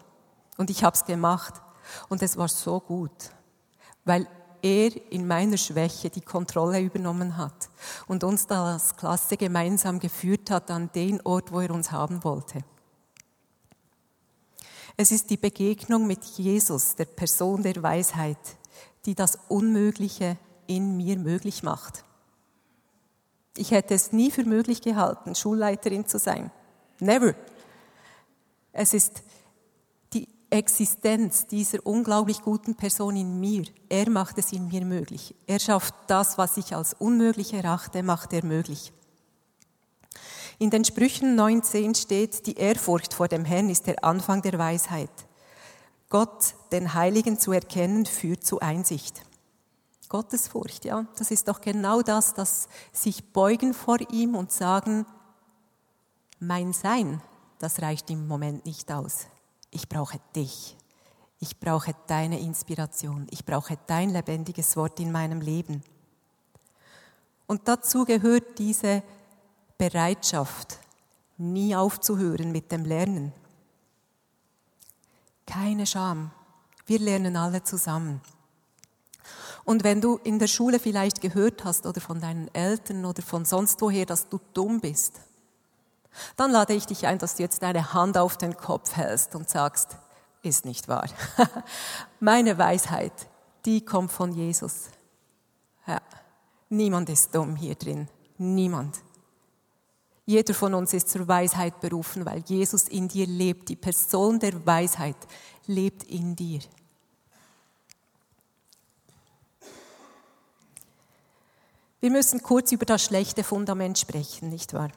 und 0.58 0.70
ich 0.70 0.84
habe 0.84 0.96
es 0.96 1.06
gemacht 1.06 1.54
und 2.10 2.24
es 2.24 2.38
war 2.38 2.48
so 2.48 2.80
gut, 2.80 3.12
weil 4.06 4.28
er 4.66 4.92
in 5.12 5.28
meiner 5.28 5.58
Schwäche 5.58 6.10
die 6.10 6.22
Kontrolle 6.22 6.82
übernommen 6.82 7.38
hat 7.38 7.70
und 8.08 8.24
uns 8.24 8.48
da 8.48 8.74
als 8.74 8.96
Klasse 8.96 9.38
gemeinsam 9.38 10.00
geführt 10.00 10.50
hat 10.50 10.72
an 10.72 10.90
den 10.96 11.22
Ort, 11.22 11.52
wo 11.52 11.60
er 11.60 11.70
uns 11.70 11.92
haben 11.92 12.24
wollte. 12.24 12.64
Es 14.98 15.12
ist 15.12 15.30
die 15.30 15.38
Begegnung 15.38 16.08
mit 16.08 16.24
Jesus, 16.24 16.96
der 16.96 17.06
Person 17.06 17.62
der 17.62 17.84
Weisheit, 17.84 18.40
die 19.06 19.14
das 19.14 19.38
Unmögliche 19.50 20.38
in 20.66 20.98
mir 20.98 21.20
möglich 21.20 21.62
macht. 21.62 22.04
Ich 23.56 23.70
hätte 23.70 23.94
es 23.94 24.14
nie 24.14 24.32
für 24.32 24.46
möglich 24.46 24.82
gehalten, 24.82 25.36
Schulleiterin 25.36 26.08
zu 26.08 26.18
sein. 26.18 26.50
Never. 27.00 27.36
Es 28.72 28.96
ist 28.96 29.22
Existenz 30.56 31.48
dieser 31.48 31.86
unglaublich 31.86 32.42
guten 32.42 32.76
Person 32.76 33.18
in 33.18 33.42
mir, 33.42 33.66
er 33.90 34.10
macht 34.10 34.38
es 34.38 34.54
in 34.54 34.70
mir 34.70 34.86
möglich. 34.86 35.36
Er 35.48 35.60
schafft 35.60 35.94
das, 36.08 36.38
was 36.38 36.56
ich 36.56 36.74
als 36.74 36.94
unmöglich 36.94 37.54
erachte, 37.54 38.04
macht 38.04 38.32
er 38.32 38.46
möglich. 38.46 38.94
In 40.58 40.70
den 40.70 40.86
Sprüchen 40.86 41.36
19 41.36 41.94
steht, 41.96 42.48
die 42.48 42.56
Ehrfurcht 42.56 43.14
vor 43.14 43.28
dem 43.28 43.44
Herrn 43.44 43.70
ist 43.70 43.88
der 43.88 44.06
Anfang 44.06 44.42
der 44.42 44.58
Weisheit. 44.58 45.10
Gott, 46.10 46.56
den 46.72 46.94
Heiligen 46.94 47.38
zu 47.38 47.52
erkennen, 47.52 48.06
führt 48.06 48.46
zu 48.46 48.62
Einsicht. 48.62 49.24
Gottesfurcht, 50.08 50.86
ja, 50.86 51.06
das 51.18 51.32
ist 51.32 51.50
doch 51.50 51.60
genau 51.60 52.02
das, 52.02 52.34
das 52.34 52.70
sich 52.94 53.34
beugen 53.34 53.74
vor 53.74 53.98
ihm 54.10 54.36
und 54.36 54.54
sagen, 54.54 55.06
mein 56.40 56.72
Sein, 56.72 57.22
das 57.60 57.82
reicht 57.82 58.10
im 58.10 58.26
Moment 58.26 58.66
nicht 58.66 58.90
aus 58.90 59.28
ich 59.76 59.90
brauche 59.90 60.20
dich. 60.36 60.76
Ich 61.40 61.60
brauche 61.60 61.94
deine 62.08 62.40
Inspiration. 62.40 63.28
Ich 63.30 63.46
brauche 63.46 63.78
dein 63.88 64.10
lebendiges 64.10 64.76
Wort 64.78 65.00
in 65.00 65.12
meinem 65.12 65.42
Leben. 65.42 65.84
Und 67.46 67.68
dazu 67.68 68.06
gehört 68.06 68.58
diese 68.58 69.04
Bereitschaft, 69.78 70.80
nie 71.38 71.76
aufzuhören 71.76 72.52
mit 72.52 72.72
dem 72.72 72.86
Lernen. 72.86 73.34
Keine 75.46 75.86
Scham. 75.86 76.32
Wir 76.86 77.00
lernen 77.00 77.36
alle 77.36 77.62
zusammen. 77.62 78.22
Und 79.66 79.84
wenn 79.84 80.00
du 80.00 80.18
in 80.24 80.40
der 80.40 80.48
Schule 80.48 80.80
vielleicht 80.80 81.22
gehört 81.22 81.66
hast 81.66 81.86
oder 81.86 82.00
von 82.00 82.22
deinen 82.22 82.54
Eltern 82.54 83.04
oder 83.06 83.22
von 83.22 83.46
sonst 83.46 83.82
woher, 83.82 84.06
dass 84.06 84.30
du 84.30 84.40
dumm 84.54 84.80
bist, 84.80 85.20
dann 86.36 86.52
lade 86.52 86.74
ich 86.74 86.86
dich 86.86 87.08
ein, 87.08 87.18
dass 87.18 87.36
du 87.36 87.44
jetzt 87.44 87.64
deine 87.64 87.94
Hand 87.94 88.18
auf 88.18 88.38
den 88.38 88.58
Kopf 88.58 88.96
hältst 88.96 89.36
und 89.36 89.50
sagst, 89.50 89.98
ist 90.42 90.66
nicht 90.66 90.88
wahr. 90.88 91.08
Meine 92.20 92.58
Weisheit, 92.58 93.14
die 93.66 93.84
kommt 93.84 94.12
von 94.12 94.32
Jesus. 94.32 94.90
Ja. 95.88 96.00
Niemand 96.70 97.10
ist 97.10 97.34
dumm 97.34 97.56
hier 97.56 97.76
drin. 97.76 98.08
Niemand. 98.38 98.98
Jeder 100.26 100.54
von 100.54 100.74
uns 100.74 100.94
ist 100.94 101.10
zur 101.10 101.28
Weisheit 101.28 101.80
berufen, 101.80 102.26
weil 102.26 102.44
Jesus 102.46 102.88
in 102.88 103.08
dir 103.08 103.28
lebt. 103.28 103.70
Die 103.70 103.76
Person 103.76 104.40
der 104.40 104.66
Weisheit 104.66 105.18
lebt 105.68 106.04
in 106.04 106.36
dir. 106.36 106.62
Wir 112.00 112.12
müssen 112.12 112.42
kurz 112.42 112.72
über 112.72 112.86
das 112.86 113.04
schlechte 113.04 113.44
Fundament 113.44 113.98
sprechen, 113.98 114.50
nicht 114.50 114.74
wahr? 114.74 114.90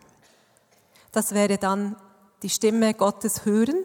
Das 1.13 1.33
wäre 1.33 1.59
dann 1.59 1.97
die 2.43 2.51
Stimme 2.51 2.95
Gottes 2.95 3.45
hören, 3.45 3.85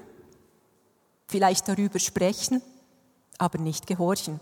vielleicht 1.28 1.68
darüber 1.68 2.00
sprechen, 2.00 2.62
aber 3.38 3.58
nicht 3.58 3.88
gehorchen. 3.88 4.40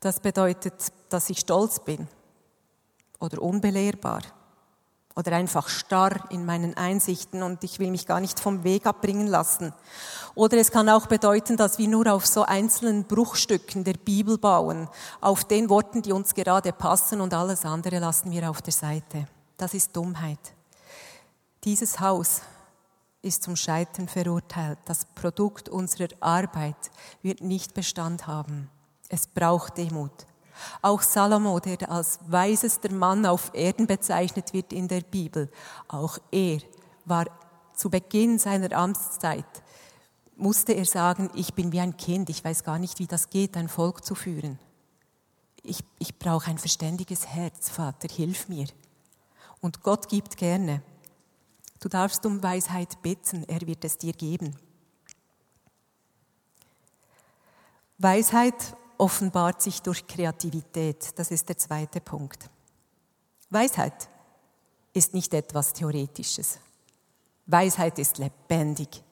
Das 0.00 0.20
bedeutet, 0.20 0.74
dass 1.08 1.30
ich 1.30 1.40
stolz 1.40 1.80
bin 1.80 2.08
oder 3.20 3.40
unbelehrbar 3.40 4.22
oder 5.16 5.32
einfach 5.32 5.68
starr 5.68 6.30
in 6.30 6.44
meinen 6.44 6.76
Einsichten 6.76 7.42
und 7.42 7.62
ich 7.62 7.78
will 7.78 7.90
mich 7.90 8.06
gar 8.06 8.20
nicht 8.20 8.40
vom 8.40 8.64
Weg 8.64 8.86
abbringen 8.86 9.28
lassen. 9.28 9.72
Oder 10.34 10.58
es 10.58 10.72
kann 10.72 10.88
auch 10.88 11.06
bedeuten, 11.06 11.56
dass 11.56 11.78
wir 11.78 11.88
nur 11.88 12.12
auf 12.12 12.26
so 12.26 12.42
einzelnen 12.42 13.04
Bruchstücken 13.04 13.84
der 13.84 13.94
Bibel 13.94 14.38
bauen, 14.38 14.88
auf 15.20 15.44
den 15.44 15.70
Worten, 15.70 16.02
die 16.02 16.12
uns 16.12 16.34
gerade 16.34 16.72
passen 16.72 17.20
und 17.20 17.32
alles 17.32 17.64
andere 17.64 17.98
lassen 17.98 18.30
wir 18.32 18.50
auf 18.50 18.60
der 18.60 18.72
Seite. 18.72 19.26
Das 19.56 19.74
ist 19.74 19.94
Dummheit. 19.96 20.54
Dieses 21.64 22.00
Haus 22.00 22.42
ist 23.22 23.42
zum 23.42 23.56
Scheitern 23.56 24.08
verurteilt. 24.08 24.78
Das 24.84 25.06
Produkt 25.06 25.68
unserer 25.68 26.08
Arbeit 26.20 26.76
wird 27.22 27.40
nicht 27.40 27.74
Bestand 27.74 28.26
haben. 28.26 28.70
Es 29.08 29.26
braucht 29.26 29.78
Demut. 29.78 30.26
Auch 30.82 31.02
Salomo, 31.02 31.58
der 31.58 31.90
als 31.90 32.18
weisester 32.26 32.92
Mann 32.92 33.26
auf 33.26 33.50
Erden 33.54 33.86
bezeichnet 33.86 34.52
wird 34.52 34.72
in 34.72 34.88
der 34.88 35.00
Bibel, 35.00 35.50
auch 35.88 36.18
er 36.30 36.58
war 37.04 37.26
zu 37.74 37.90
Beginn 37.90 38.38
seiner 38.38 38.72
Amtszeit, 38.76 39.44
musste 40.36 40.72
er 40.74 40.84
sagen, 40.84 41.30
ich 41.34 41.54
bin 41.54 41.72
wie 41.72 41.80
ein 41.80 41.96
Kind, 41.96 42.30
ich 42.30 42.44
weiß 42.44 42.62
gar 42.62 42.78
nicht, 42.78 42.98
wie 42.98 43.06
das 43.06 43.30
geht, 43.30 43.56
ein 43.56 43.68
Volk 43.68 44.04
zu 44.04 44.14
führen. 44.14 44.58
Ich, 45.62 45.80
ich 45.98 46.18
brauche 46.18 46.50
ein 46.50 46.58
verständiges 46.58 47.26
Herz, 47.26 47.70
Vater, 47.70 48.08
hilf 48.08 48.48
mir. 48.48 48.66
Und 49.64 49.82
Gott 49.82 50.10
gibt 50.10 50.36
gerne. 50.36 50.82
Du 51.80 51.88
darfst 51.88 52.26
um 52.26 52.42
Weisheit 52.42 53.00
bitten, 53.00 53.44
er 53.44 53.66
wird 53.66 53.82
es 53.86 53.96
dir 53.96 54.12
geben. 54.12 54.54
Weisheit 57.96 58.76
offenbart 58.98 59.62
sich 59.62 59.80
durch 59.80 60.06
Kreativität. 60.06 61.18
Das 61.18 61.30
ist 61.30 61.48
der 61.48 61.56
zweite 61.56 62.02
Punkt. 62.02 62.50
Weisheit 63.48 64.10
ist 64.92 65.14
nicht 65.14 65.32
etwas 65.32 65.72
Theoretisches. 65.72 66.58
Weisheit 67.46 67.98
ist 67.98 68.18
lebendig. 68.18 69.02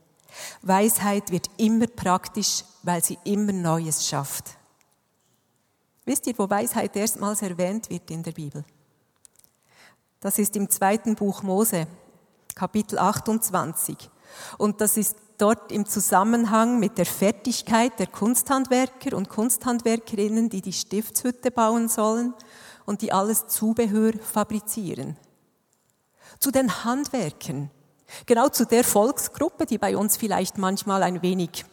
Weisheit 0.61 1.31
wird 1.31 1.49
immer 1.57 1.87
praktisch, 1.87 2.63
weil 2.83 3.03
sie 3.03 3.17
immer 3.25 3.53
Neues 3.53 4.07
schafft. 4.07 4.59
Wisst 6.05 6.27
ihr, 6.27 6.39
wo 6.39 6.51
Weisheit 6.51 6.95
erstmals 6.95 7.41
erwähnt 7.41 7.89
wird 7.89 8.11
in 8.11 8.23
der 8.23 8.33
Bibel? 8.33 8.63
Das 10.23 10.39
ist 10.39 10.55
im 10.55 10.71
zweiten 10.71 11.17
Buch 11.17 11.43
Mose, 11.43 11.89
Kapitel 12.55 12.97
28. 12.97 14.09
Und 14.57 14.81
das 14.81 14.97
ist 14.97 15.17
dort 15.37 15.73
im 15.73 15.85
Zusammenhang 15.85 16.79
mit 16.79 16.97
der 16.97 17.07
Fertigkeit 17.07 17.99
der 17.99 18.07
Kunsthandwerker 18.07 19.17
und 19.17 19.29
Kunsthandwerkerinnen, 19.29 20.49
die 20.49 20.63
die 20.63 20.73
Stiftshütte 20.73 21.51
bauen 21.51 21.89
sollen 21.89 22.35
und 22.87 23.03
die 23.03 23.13
alles 23.13 23.49
Zubehör 23.49 24.13
fabrizieren. 24.13 25.17
Zu 26.39 26.53
den 26.53 26.85
Handwerkern, 26.85 27.73
genau 28.25 28.49
zu 28.49 28.65
der 28.65 28.85
Volksgruppe, 28.85 29.67
die 29.67 29.79
bei 29.79 29.97
uns 29.97 30.17
vielleicht 30.17 30.57
manchmal 30.57 31.03
ein 31.03 31.21
wenig, 31.23 31.65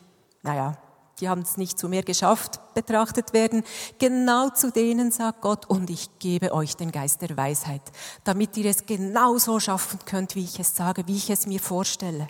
naja, 0.41 0.75
die 1.19 1.29
haben 1.29 1.41
es 1.41 1.57
nicht 1.57 1.77
zu 1.77 1.89
mehr 1.89 2.03
geschafft, 2.03 2.59
betrachtet 2.73 3.33
werden. 3.33 3.63
Genau 3.97 4.49
zu 4.49 4.71
denen 4.71 5.11
sagt 5.11 5.41
Gott, 5.41 5.65
und 5.65 5.89
ich 5.89 6.19
gebe 6.19 6.53
euch 6.53 6.75
den 6.75 6.91
Geist 6.91 7.21
der 7.21 7.35
Weisheit, 7.35 7.81
damit 8.23 8.55
ihr 8.57 8.69
es 8.69 8.85
genau 8.85 9.37
so 9.37 9.59
schaffen 9.59 9.99
könnt, 10.05 10.35
wie 10.35 10.43
ich 10.43 10.59
es 10.59 10.75
sage, 10.75 11.07
wie 11.07 11.17
ich 11.17 11.29
es 11.29 11.45
mir 11.45 11.59
vorstelle. 11.59 12.27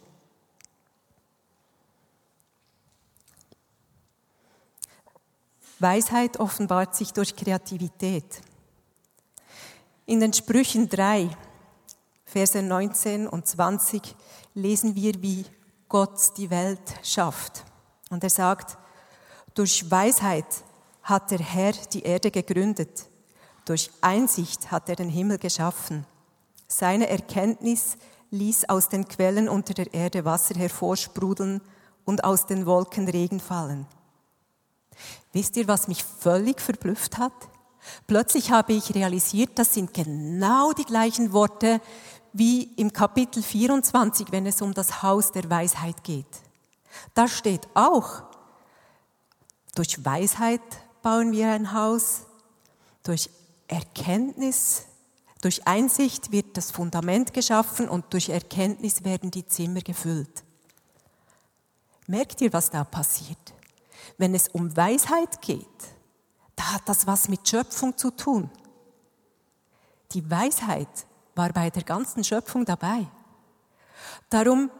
Weisheit 5.79 6.39
offenbart 6.39 6.95
sich 6.95 7.13
durch 7.13 7.35
Kreativität. 7.35 8.41
In 10.05 10.19
den 10.19 10.33
Sprüchen 10.33 10.89
3, 10.89 11.29
Verse 12.25 12.61
19 12.61 13.27
und 13.27 13.47
20 13.47 14.01
lesen 14.55 14.95
wir, 14.95 15.21
wie 15.21 15.45
Gott 15.87 16.37
die 16.37 16.49
Welt 16.49 16.81
schafft. 17.03 17.63
Und 18.09 18.23
er 18.23 18.29
sagt, 18.29 18.77
durch 19.59 19.91
Weisheit 19.91 20.45
hat 21.03 21.31
der 21.31 21.39
Herr 21.39 21.73
die 21.91 22.03
Erde 22.03 22.31
gegründet, 22.31 23.09
durch 23.65 23.91
Einsicht 23.99 24.71
hat 24.71 24.87
er 24.87 24.95
den 24.95 25.09
Himmel 25.09 25.37
geschaffen. 25.37 26.05
Seine 26.69 27.09
Erkenntnis 27.09 27.97
ließ 28.31 28.69
aus 28.69 28.87
den 28.87 29.05
Quellen 29.05 29.49
unter 29.49 29.73
der 29.73 29.93
Erde 29.93 30.23
Wasser 30.23 30.55
hervorsprudeln 30.55 31.59
und 32.05 32.23
aus 32.23 32.45
den 32.45 32.65
Wolken 32.65 33.09
Regen 33.09 33.41
fallen. 33.41 33.85
Wisst 35.33 35.57
ihr, 35.57 35.67
was 35.67 35.89
mich 35.89 36.05
völlig 36.05 36.61
verblüfft 36.61 37.17
hat? 37.17 37.33
Plötzlich 38.07 38.51
habe 38.51 38.71
ich 38.71 38.95
realisiert, 38.95 39.59
das 39.59 39.73
sind 39.73 39.93
genau 39.93 40.71
die 40.71 40.85
gleichen 40.85 41.33
Worte 41.33 41.81
wie 42.31 42.63
im 42.77 42.93
Kapitel 42.93 43.43
24, 43.43 44.31
wenn 44.31 44.45
es 44.45 44.61
um 44.61 44.73
das 44.73 45.03
Haus 45.03 45.33
der 45.33 45.49
Weisheit 45.49 46.01
geht. 46.05 46.39
Da 47.13 47.27
steht 47.27 47.67
auch, 47.73 48.28
durch 49.79 50.03
Weisheit 50.03 50.59
bauen 51.01 51.31
wir 51.31 51.51
ein 51.51 51.71
Haus, 51.71 52.23
durch 53.01 53.29
Erkenntnis, 53.69 54.83
durch 55.39 55.65
Einsicht 55.65 56.33
wird 56.33 56.57
das 56.57 56.69
Fundament 56.69 57.33
geschaffen 57.33 57.87
und 57.87 58.11
durch 58.11 58.27
Erkenntnis 58.27 59.05
werden 59.05 59.31
die 59.31 59.47
Zimmer 59.47 59.79
gefüllt. 59.79 60.43
Merkt 62.07 62.41
ihr, 62.41 62.51
was 62.51 62.69
da 62.69 62.83
passiert? 62.83 63.53
Wenn 64.17 64.35
es 64.35 64.49
um 64.49 64.75
Weisheit 64.75 65.41
geht, 65.41 65.65
da 66.57 66.73
hat 66.73 66.81
das 66.85 67.07
was 67.07 67.29
mit 67.29 67.47
Schöpfung 67.47 67.97
zu 67.97 68.11
tun. 68.11 68.51
Die 70.11 70.29
Weisheit 70.29 70.89
war 71.35 71.53
bei 71.53 71.69
der 71.69 71.83
ganzen 71.83 72.25
Schöpfung 72.25 72.65
dabei. 72.65 73.07
Darum 74.29 74.71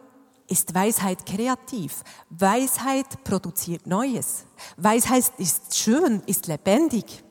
ist 0.50 0.74
Weisheit 0.74 1.24
kreativ. 1.24 2.02
Weisheit 2.28 3.24
produziert 3.24 3.86
Neues. 3.86 4.44
Weisheit 4.76 5.32
ist 5.38 5.76
schön, 5.76 6.22
ist 6.26 6.46
lebendig. 6.46 7.24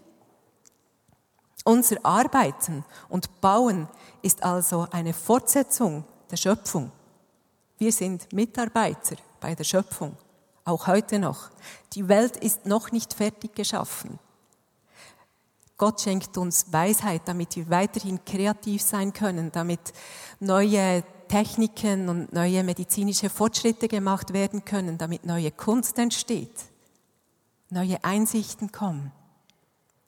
Unser 1.63 1.97
Arbeiten 2.03 2.83
und 3.09 3.41
Bauen 3.41 3.87
ist 4.21 4.41
also 4.41 4.87
eine 4.91 5.13
Fortsetzung 5.13 6.05
der 6.31 6.37
Schöpfung. 6.37 6.91
Wir 7.77 7.91
sind 7.91 8.31
Mitarbeiter 8.33 9.17
bei 9.39 9.53
der 9.53 9.63
Schöpfung 9.63 10.17
auch 10.69 10.87
heute 10.87 11.19
noch. 11.19 11.49
Die 11.93 12.07
Welt 12.07 12.37
ist 12.37 12.65
noch 12.65 12.91
nicht 12.91 13.13
fertig 13.13 13.55
geschaffen. 13.55 14.19
Gott 15.77 16.01
schenkt 16.01 16.37
uns 16.37 16.71
Weisheit, 16.71 17.21
damit 17.25 17.55
wir 17.55 17.69
weiterhin 17.69 18.23
kreativ 18.23 18.81
sein 18.81 19.13
können, 19.13 19.51
damit 19.51 19.79
neue 20.39 21.03
Techniken 21.29 22.09
und 22.09 22.33
neue 22.33 22.63
medizinische 22.63 23.29
Fortschritte 23.29 23.87
gemacht 23.87 24.33
werden 24.33 24.65
können, 24.65 24.97
damit 24.97 25.25
neue 25.25 25.51
Kunst 25.51 25.97
entsteht, 25.97 26.65
neue 27.69 28.03
Einsichten 28.03 28.71
kommen, 28.71 29.13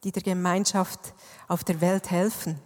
die 0.04 0.12
der 0.12 0.24
Gemeinschaft 0.24 1.14
auf 1.48 1.64
der 1.64 1.80
Welt 1.80 2.12
helfen. 2.12 2.60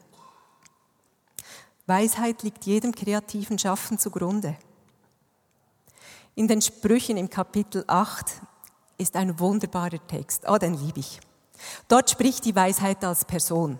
Weisheit 1.86 2.42
liegt 2.42 2.66
jedem 2.66 2.96
kreativen 2.96 3.60
Schaffen 3.60 4.00
zugrunde. 4.00 4.58
In 6.34 6.48
den 6.48 6.62
Sprüchen 6.62 7.18
im 7.18 7.30
Kapitel 7.30 7.84
8 7.86 8.42
ist 8.98 9.16
ein 9.16 9.38
wunderbarer 9.40 10.06
Text. 10.08 10.44
Oh, 10.48 10.58
den 10.58 10.74
liebe 10.74 11.02
ich. 11.02 11.20
Dort 11.88 12.10
spricht 12.10 12.46
die 12.46 12.56
Weisheit 12.56 13.04
als 13.04 13.26
Person. 13.26 13.80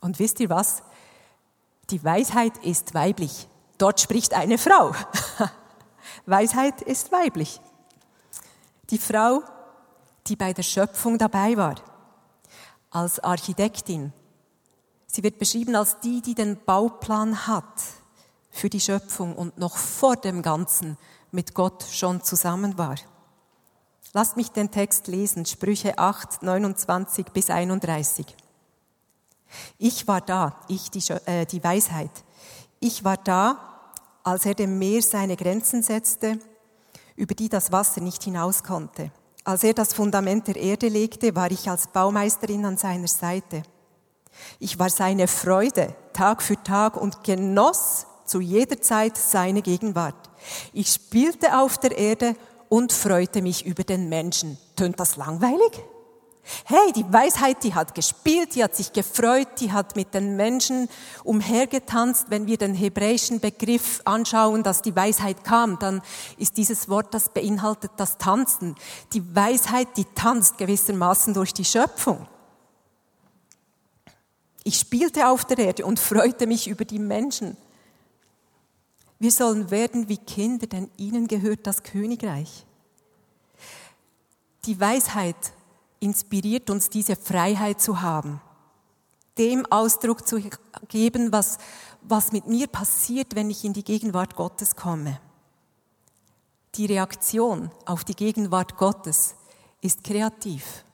Und 0.00 0.18
wisst 0.18 0.40
ihr 0.40 0.50
was? 0.50 0.82
Die 1.90 2.02
Weisheit 2.02 2.58
ist 2.58 2.94
weiblich. 2.94 3.48
Dort 3.82 4.00
spricht 4.00 4.32
eine 4.32 4.58
Frau. 4.58 4.92
Weisheit 6.26 6.82
ist 6.82 7.10
weiblich. 7.10 7.60
Die 8.90 8.98
Frau, 8.98 9.42
die 10.28 10.36
bei 10.36 10.52
der 10.52 10.62
Schöpfung 10.62 11.18
dabei 11.18 11.56
war, 11.56 11.74
als 12.92 13.18
Architektin. 13.18 14.12
Sie 15.08 15.24
wird 15.24 15.40
beschrieben 15.40 15.74
als 15.74 15.98
die, 15.98 16.22
die 16.22 16.36
den 16.36 16.62
Bauplan 16.64 17.48
hat 17.48 17.82
für 18.52 18.70
die 18.70 18.78
Schöpfung 18.78 19.34
und 19.34 19.58
noch 19.58 19.76
vor 19.76 20.14
dem 20.14 20.42
Ganzen 20.42 20.96
mit 21.32 21.52
Gott 21.52 21.82
schon 21.90 22.22
zusammen 22.22 22.78
war. 22.78 22.94
Lasst 24.12 24.36
mich 24.36 24.52
den 24.52 24.70
Text 24.70 25.08
lesen, 25.08 25.44
Sprüche 25.44 25.98
8, 25.98 26.44
29 26.44 27.32
bis 27.32 27.50
31. 27.50 28.26
Ich 29.78 30.06
war 30.06 30.20
da, 30.20 30.60
ich 30.68 30.88
die, 30.92 31.02
äh, 31.26 31.46
die 31.46 31.64
Weisheit. 31.64 32.12
Ich 32.78 33.02
war 33.02 33.16
da, 33.16 33.71
als 34.24 34.46
er 34.46 34.54
dem 34.54 34.78
Meer 34.78 35.02
seine 35.02 35.36
Grenzen 35.36 35.82
setzte, 35.82 36.38
über 37.16 37.34
die 37.34 37.48
das 37.48 37.72
Wasser 37.72 38.00
nicht 38.00 38.22
hinaus 38.22 38.62
konnte. 38.62 39.10
Als 39.44 39.64
er 39.64 39.74
das 39.74 39.92
Fundament 39.92 40.46
der 40.46 40.56
Erde 40.56 40.88
legte, 40.88 41.34
war 41.34 41.50
ich 41.50 41.68
als 41.68 41.88
Baumeisterin 41.88 42.64
an 42.64 42.76
seiner 42.76 43.08
Seite. 43.08 43.62
Ich 44.58 44.78
war 44.78 44.88
seine 44.88 45.28
Freude 45.28 45.94
Tag 46.12 46.42
für 46.42 46.62
Tag 46.62 46.96
und 46.96 47.24
genoss 47.24 48.06
zu 48.24 48.40
jeder 48.40 48.80
Zeit 48.80 49.16
seine 49.16 49.62
Gegenwart. 49.62 50.30
Ich 50.72 50.88
spielte 50.88 51.58
auf 51.58 51.78
der 51.78 51.98
Erde 51.98 52.36
und 52.68 52.92
freute 52.92 53.42
mich 53.42 53.66
über 53.66 53.84
den 53.84 54.08
Menschen. 54.08 54.58
Tönt 54.76 54.98
das 55.00 55.16
langweilig? 55.16 55.82
Hey, 56.64 56.92
die 56.92 57.10
Weisheit, 57.12 57.62
die 57.62 57.74
hat 57.74 57.94
gespielt, 57.94 58.56
die 58.56 58.64
hat 58.64 58.74
sich 58.74 58.92
gefreut, 58.92 59.48
die 59.60 59.70
hat 59.70 59.94
mit 59.94 60.12
den 60.12 60.34
Menschen 60.34 60.88
umhergetanzt. 61.22 62.26
Wenn 62.30 62.46
wir 62.46 62.58
den 62.58 62.74
hebräischen 62.74 63.38
Begriff 63.38 64.00
anschauen, 64.04 64.64
dass 64.64 64.82
die 64.82 64.94
Weisheit 64.96 65.44
kam, 65.44 65.78
dann 65.78 66.02
ist 66.38 66.56
dieses 66.56 66.88
Wort, 66.88 67.14
das 67.14 67.28
beinhaltet 67.28 67.92
das 67.96 68.18
Tanzen. 68.18 68.74
Die 69.12 69.34
Weisheit, 69.34 69.96
die 69.96 70.04
tanzt 70.04 70.58
gewissermaßen 70.58 71.32
durch 71.32 71.54
die 71.54 71.64
Schöpfung. 71.64 72.26
Ich 74.64 74.78
spielte 74.78 75.28
auf 75.28 75.44
der 75.44 75.58
Erde 75.58 75.84
und 75.84 76.00
freute 76.00 76.46
mich 76.46 76.66
über 76.66 76.84
die 76.84 76.98
Menschen. 76.98 77.56
Wir 79.20 79.30
sollen 79.30 79.70
werden 79.70 80.08
wie 80.08 80.18
Kinder, 80.18 80.66
denn 80.66 80.90
ihnen 80.96 81.28
gehört 81.28 81.68
das 81.68 81.84
Königreich. 81.84 82.66
Die 84.64 84.78
Weisheit 84.80 85.36
inspiriert 86.02 86.68
uns, 86.68 86.90
diese 86.90 87.16
Freiheit 87.16 87.80
zu 87.80 88.02
haben, 88.02 88.40
dem 89.38 89.64
Ausdruck 89.66 90.26
zu 90.26 90.42
geben, 90.88 91.32
was, 91.32 91.58
was 92.02 92.32
mit 92.32 92.46
mir 92.46 92.66
passiert, 92.66 93.34
wenn 93.34 93.50
ich 93.50 93.64
in 93.64 93.72
die 93.72 93.84
Gegenwart 93.84 94.34
Gottes 94.34 94.76
komme. 94.76 95.20
Die 96.74 96.86
Reaktion 96.86 97.70
auf 97.86 98.04
die 98.04 98.16
Gegenwart 98.16 98.76
Gottes 98.76 99.36
ist 99.80 100.02
kreativ, 100.02 100.84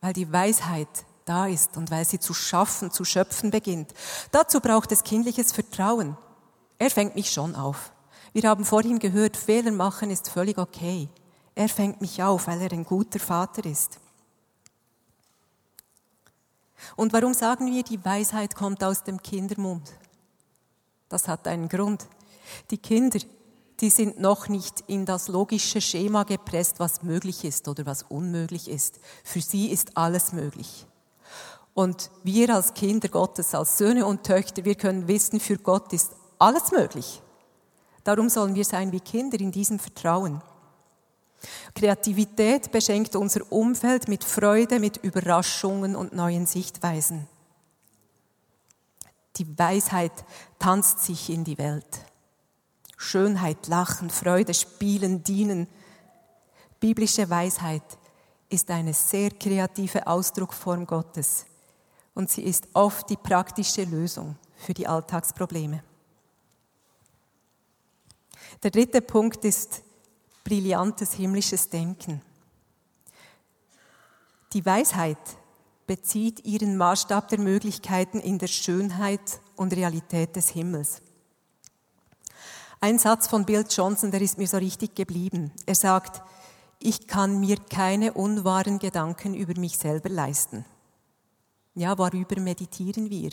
weil 0.00 0.12
die 0.12 0.32
Weisheit 0.32 0.88
da 1.24 1.46
ist 1.46 1.76
und 1.76 1.90
weil 1.90 2.04
sie 2.04 2.18
zu 2.18 2.32
schaffen, 2.32 2.90
zu 2.90 3.04
schöpfen 3.04 3.50
beginnt. 3.50 3.92
Dazu 4.30 4.60
braucht 4.60 4.92
es 4.92 5.04
kindliches 5.04 5.52
Vertrauen. 5.52 6.16
Er 6.78 6.90
fängt 6.90 7.16
mich 7.16 7.30
schon 7.30 7.54
auf. 7.54 7.92
Wir 8.32 8.48
haben 8.48 8.64
vorhin 8.64 8.98
gehört, 8.98 9.36
Fehler 9.36 9.72
machen 9.72 10.10
ist 10.10 10.30
völlig 10.30 10.56
okay. 10.58 11.08
Er 11.54 11.68
fängt 11.68 12.00
mich 12.00 12.22
auf, 12.22 12.46
weil 12.46 12.62
er 12.62 12.72
ein 12.72 12.84
guter 12.84 13.18
Vater 13.18 13.64
ist. 13.64 13.98
Und 16.96 17.12
warum 17.12 17.34
sagen 17.34 17.66
wir, 17.72 17.82
die 17.82 18.04
Weisheit 18.04 18.54
kommt 18.54 18.82
aus 18.84 19.04
dem 19.04 19.22
Kindermund? 19.22 19.92
Das 21.08 21.28
hat 21.28 21.46
einen 21.48 21.68
Grund. 21.68 22.06
Die 22.70 22.78
Kinder, 22.78 23.18
die 23.80 23.90
sind 23.90 24.20
noch 24.20 24.48
nicht 24.48 24.84
in 24.86 25.06
das 25.06 25.28
logische 25.28 25.80
Schema 25.80 26.24
gepresst, 26.24 26.80
was 26.80 27.02
möglich 27.02 27.44
ist 27.44 27.68
oder 27.68 27.86
was 27.86 28.02
unmöglich 28.02 28.68
ist. 28.68 28.98
Für 29.24 29.40
sie 29.40 29.68
ist 29.68 29.96
alles 29.96 30.32
möglich. 30.32 30.86
Und 31.74 32.10
wir 32.24 32.54
als 32.54 32.74
Kinder 32.74 33.08
Gottes, 33.08 33.54
als 33.54 33.78
Söhne 33.78 34.04
und 34.04 34.24
Töchter, 34.24 34.64
wir 34.64 34.74
können 34.74 35.06
wissen, 35.06 35.38
für 35.38 35.56
Gott 35.56 35.92
ist 35.92 36.10
alles 36.38 36.72
möglich. 36.72 37.22
Darum 38.02 38.28
sollen 38.28 38.54
wir 38.54 38.64
sein 38.64 38.90
wie 38.90 39.00
Kinder 39.00 39.38
in 39.38 39.52
diesem 39.52 39.78
Vertrauen. 39.78 40.42
Kreativität 41.78 42.72
beschenkt 42.72 43.14
unser 43.14 43.52
Umfeld 43.52 44.08
mit 44.08 44.24
Freude, 44.24 44.80
mit 44.80 44.96
Überraschungen 44.96 45.94
und 45.94 46.12
neuen 46.12 46.44
Sichtweisen. 46.44 47.28
Die 49.36 49.56
Weisheit 49.56 50.24
tanzt 50.58 51.04
sich 51.04 51.30
in 51.30 51.44
die 51.44 51.56
Welt. 51.56 52.04
Schönheit, 52.96 53.68
Lachen, 53.68 54.10
Freude, 54.10 54.54
Spielen, 54.54 55.22
Dienen. 55.22 55.68
Biblische 56.80 57.30
Weisheit 57.30 57.84
ist 58.48 58.68
eine 58.72 58.92
sehr 58.92 59.30
kreative 59.30 60.04
Ausdrucksform 60.04 60.84
Gottes 60.84 61.46
und 62.12 62.28
sie 62.28 62.42
ist 62.42 62.66
oft 62.72 63.08
die 63.08 63.16
praktische 63.16 63.84
Lösung 63.84 64.34
für 64.56 64.74
die 64.74 64.88
Alltagsprobleme. 64.88 65.84
Der 68.64 68.72
dritte 68.72 69.00
Punkt 69.00 69.44
ist 69.44 69.84
brillantes 70.48 71.12
himmlisches 71.12 71.68
Denken. 71.68 72.22
Die 74.54 74.64
Weisheit 74.64 75.18
bezieht 75.86 76.46
ihren 76.46 76.78
Maßstab 76.78 77.28
der 77.28 77.38
Möglichkeiten 77.38 78.18
in 78.18 78.38
der 78.38 78.46
Schönheit 78.46 79.40
und 79.56 79.74
Realität 79.74 80.36
des 80.36 80.48
Himmels. 80.48 81.02
Ein 82.80 82.98
Satz 82.98 83.26
von 83.26 83.44
Bill 83.44 83.66
Johnson, 83.68 84.10
der 84.10 84.22
ist 84.22 84.38
mir 84.38 84.46
so 84.46 84.56
richtig 84.56 84.94
geblieben. 84.94 85.52
Er 85.66 85.74
sagt, 85.74 86.22
ich 86.78 87.06
kann 87.06 87.40
mir 87.40 87.58
keine 87.68 88.14
unwahren 88.14 88.78
Gedanken 88.78 89.34
über 89.34 89.58
mich 89.60 89.76
selber 89.76 90.08
leisten. 90.08 90.64
Ja, 91.74 91.98
worüber 91.98 92.40
meditieren 92.40 93.10
wir? 93.10 93.30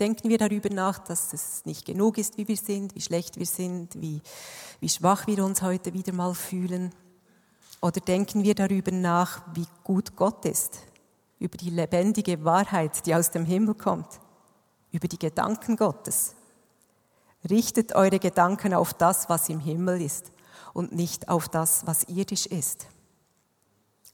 Denken 0.00 0.28
wir 0.28 0.38
darüber 0.38 0.70
nach, 0.70 0.98
dass 0.98 1.32
es 1.32 1.64
nicht 1.64 1.84
genug 1.84 2.18
ist, 2.18 2.36
wie 2.36 2.48
wir 2.48 2.56
sind, 2.56 2.96
wie 2.96 3.00
schlecht 3.00 3.38
wir 3.38 3.46
sind, 3.46 4.00
wie, 4.00 4.20
wie 4.80 4.88
schwach 4.88 5.28
wir 5.28 5.44
uns 5.44 5.62
heute 5.62 5.92
wieder 5.94 6.12
mal 6.12 6.34
fühlen? 6.34 6.92
Oder 7.80 8.00
denken 8.00 8.42
wir 8.42 8.56
darüber 8.56 8.90
nach, 8.90 9.42
wie 9.54 9.66
gut 9.84 10.16
Gott 10.16 10.44
ist, 10.46 10.78
über 11.38 11.56
die 11.56 11.70
lebendige 11.70 12.44
Wahrheit, 12.44 13.06
die 13.06 13.14
aus 13.14 13.30
dem 13.30 13.44
Himmel 13.44 13.74
kommt, 13.74 14.08
über 14.90 15.06
die 15.06 15.18
Gedanken 15.18 15.76
Gottes? 15.76 16.34
Richtet 17.48 17.94
eure 17.94 18.18
Gedanken 18.18 18.74
auf 18.74 18.94
das, 18.94 19.28
was 19.28 19.48
im 19.48 19.60
Himmel 19.60 20.00
ist 20.00 20.32
und 20.72 20.92
nicht 20.92 21.28
auf 21.28 21.48
das, 21.48 21.86
was 21.86 22.04
irdisch 22.04 22.46
ist. 22.46 22.88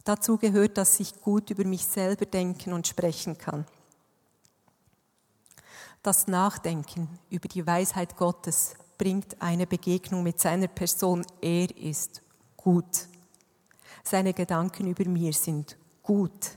Dazu 0.04 0.36
gehört, 0.36 0.76
dass 0.76 1.00
ich 1.00 1.20
gut 1.22 1.50
über 1.50 1.64
mich 1.64 1.86
selber 1.86 2.26
denken 2.26 2.72
und 2.72 2.86
sprechen 2.86 3.38
kann. 3.38 3.66
Das 6.02 6.26
Nachdenken 6.28 7.18
über 7.28 7.46
die 7.46 7.66
Weisheit 7.66 8.16
Gottes 8.16 8.72
bringt 8.96 9.36
eine 9.42 9.66
Begegnung 9.66 10.22
mit 10.22 10.40
seiner 10.40 10.66
Person. 10.66 11.26
Er 11.42 11.76
ist 11.76 12.22
gut. 12.56 13.06
Seine 14.02 14.32
Gedanken 14.32 14.86
über 14.86 15.06
mir 15.06 15.34
sind 15.34 15.76
gut. 16.02 16.52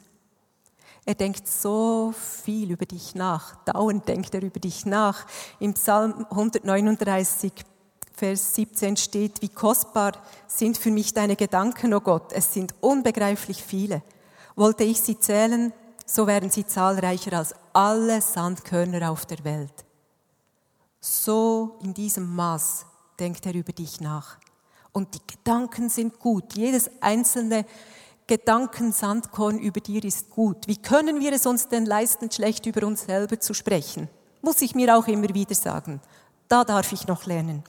Er 1.03 1.15
denkt 1.15 1.45
so 1.45 2.13
viel 2.13 2.71
über 2.71 2.85
dich 2.85 3.15
nach. 3.15 3.55
Dauernd 3.65 4.07
denkt 4.07 4.33
er 4.33 4.43
über 4.43 4.61
dich 4.61 4.85
nach. 4.85 5.25
Im 5.59 5.73
Psalm 5.73 6.25
139, 6.29 7.51
Vers 8.13 8.55
17 8.55 8.95
steht, 8.95 9.41
wie 9.41 9.49
kostbar 9.49 10.13
sind 10.47 10.77
für 10.77 10.91
mich 10.91 11.13
deine 11.13 11.35
Gedanken, 11.35 11.93
o 11.93 11.97
oh 11.97 11.99
Gott. 11.99 12.31
Es 12.31 12.53
sind 12.53 12.75
unbegreiflich 12.79 13.61
viele. 13.61 14.03
Wollte 14.55 14.85
ich 14.85 15.01
sie 15.01 15.19
zählen, 15.19 15.73
so 16.05 16.27
wären 16.27 16.49
sie 16.49 16.65
zahlreicher 16.65 17.33
als 17.33 17.53
alle 17.73 18.21
Sandkörner 18.21 19.11
auf 19.11 19.25
der 19.25 19.43
Welt. 19.43 19.73
So 20.99 21.77
in 21.81 21.93
diesem 21.93 22.33
Maß 22.33 22.85
denkt 23.19 23.45
er 23.45 23.53
über 23.53 23.73
dich 23.73 23.99
nach. 23.99 24.37
Und 24.91 25.15
die 25.15 25.35
Gedanken 25.35 25.89
sind 25.89 26.19
gut. 26.19 26.55
Jedes 26.55 26.89
einzelne 27.01 27.65
Gedankensandkorn 28.27 29.59
über 29.59 29.81
dir 29.81 30.03
ist 30.03 30.29
gut. 30.29 30.67
Wie 30.67 30.77
können 30.77 31.19
wir 31.19 31.33
es 31.33 31.45
uns 31.45 31.67
denn 31.67 31.85
leisten, 31.85 32.31
schlecht 32.31 32.65
über 32.65 32.87
uns 32.87 33.05
selber 33.05 33.39
zu 33.39 33.53
sprechen? 33.53 34.07
Muss 34.41 34.61
ich 34.61 34.75
mir 34.75 34.95
auch 34.95 35.07
immer 35.07 35.33
wieder 35.33 35.55
sagen. 35.55 35.99
Da 36.47 36.63
darf 36.63 36.93
ich 36.93 37.07
noch 37.07 37.25
lernen. 37.25 37.63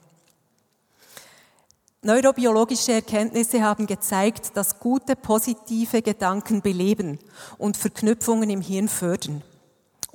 Neurobiologische 2.03 2.93
Erkenntnisse 2.93 3.63
haben 3.63 3.87
gezeigt, 3.87 4.55
dass 4.55 4.79
gute, 4.79 5.15
positive 5.15 6.03
Gedanken 6.03 6.61
beleben 6.61 7.17
und 7.57 7.77
Verknüpfungen 7.77 8.49
im 8.51 8.61
Hirn 8.61 8.87
fördern. 8.87 9.41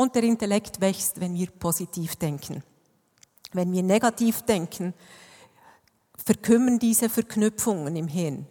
Und 0.00 0.14
der 0.14 0.22
Intellekt 0.22 0.80
wächst, 0.80 1.20
wenn 1.20 1.34
wir 1.34 1.50
positiv 1.50 2.16
denken. 2.16 2.62
Wenn 3.52 3.70
wir 3.70 3.82
negativ 3.82 4.40
denken, 4.40 4.94
verkümmern 6.16 6.78
diese 6.78 7.10
Verknüpfungen 7.10 7.94
im 7.96 8.08
Hirn. 8.08 8.46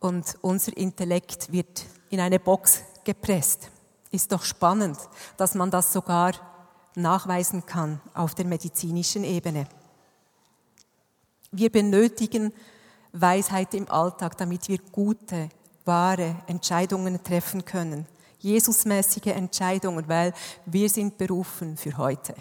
Und 0.00 0.38
unser 0.40 0.74
Intellekt 0.74 1.52
wird 1.52 1.84
in 2.08 2.20
eine 2.20 2.40
Box 2.40 2.80
gepresst. 3.04 3.70
Ist 4.10 4.32
doch 4.32 4.44
spannend, 4.44 4.96
dass 5.36 5.54
man 5.54 5.70
das 5.70 5.92
sogar 5.92 6.32
nachweisen 6.94 7.66
kann 7.66 8.00
auf 8.14 8.34
der 8.34 8.46
medizinischen 8.46 9.24
Ebene. 9.24 9.68
Wir 11.50 11.70
benötigen 11.70 12.50
Weisheit 13.12 13.74
im 13.74 13.90
Alltag, 13.90 14.38
damit 14.38 14.70
wir 14.70 14.78
gute, 14.90 15.50
wahre 15.84 16.34
Entscheidungen 16.46 17.22
treffen 17.22 17.62
können. 17.66 18.06
Jesusmäßige 18.42 19.28
Entscheidungen, 19.28 20.08
weil 20.08 20.32
wir 20.66 20.88
sind 20.88 21.16
berufen 21.16 21.76
für 21.76 21.96
heute. 21.96 22.34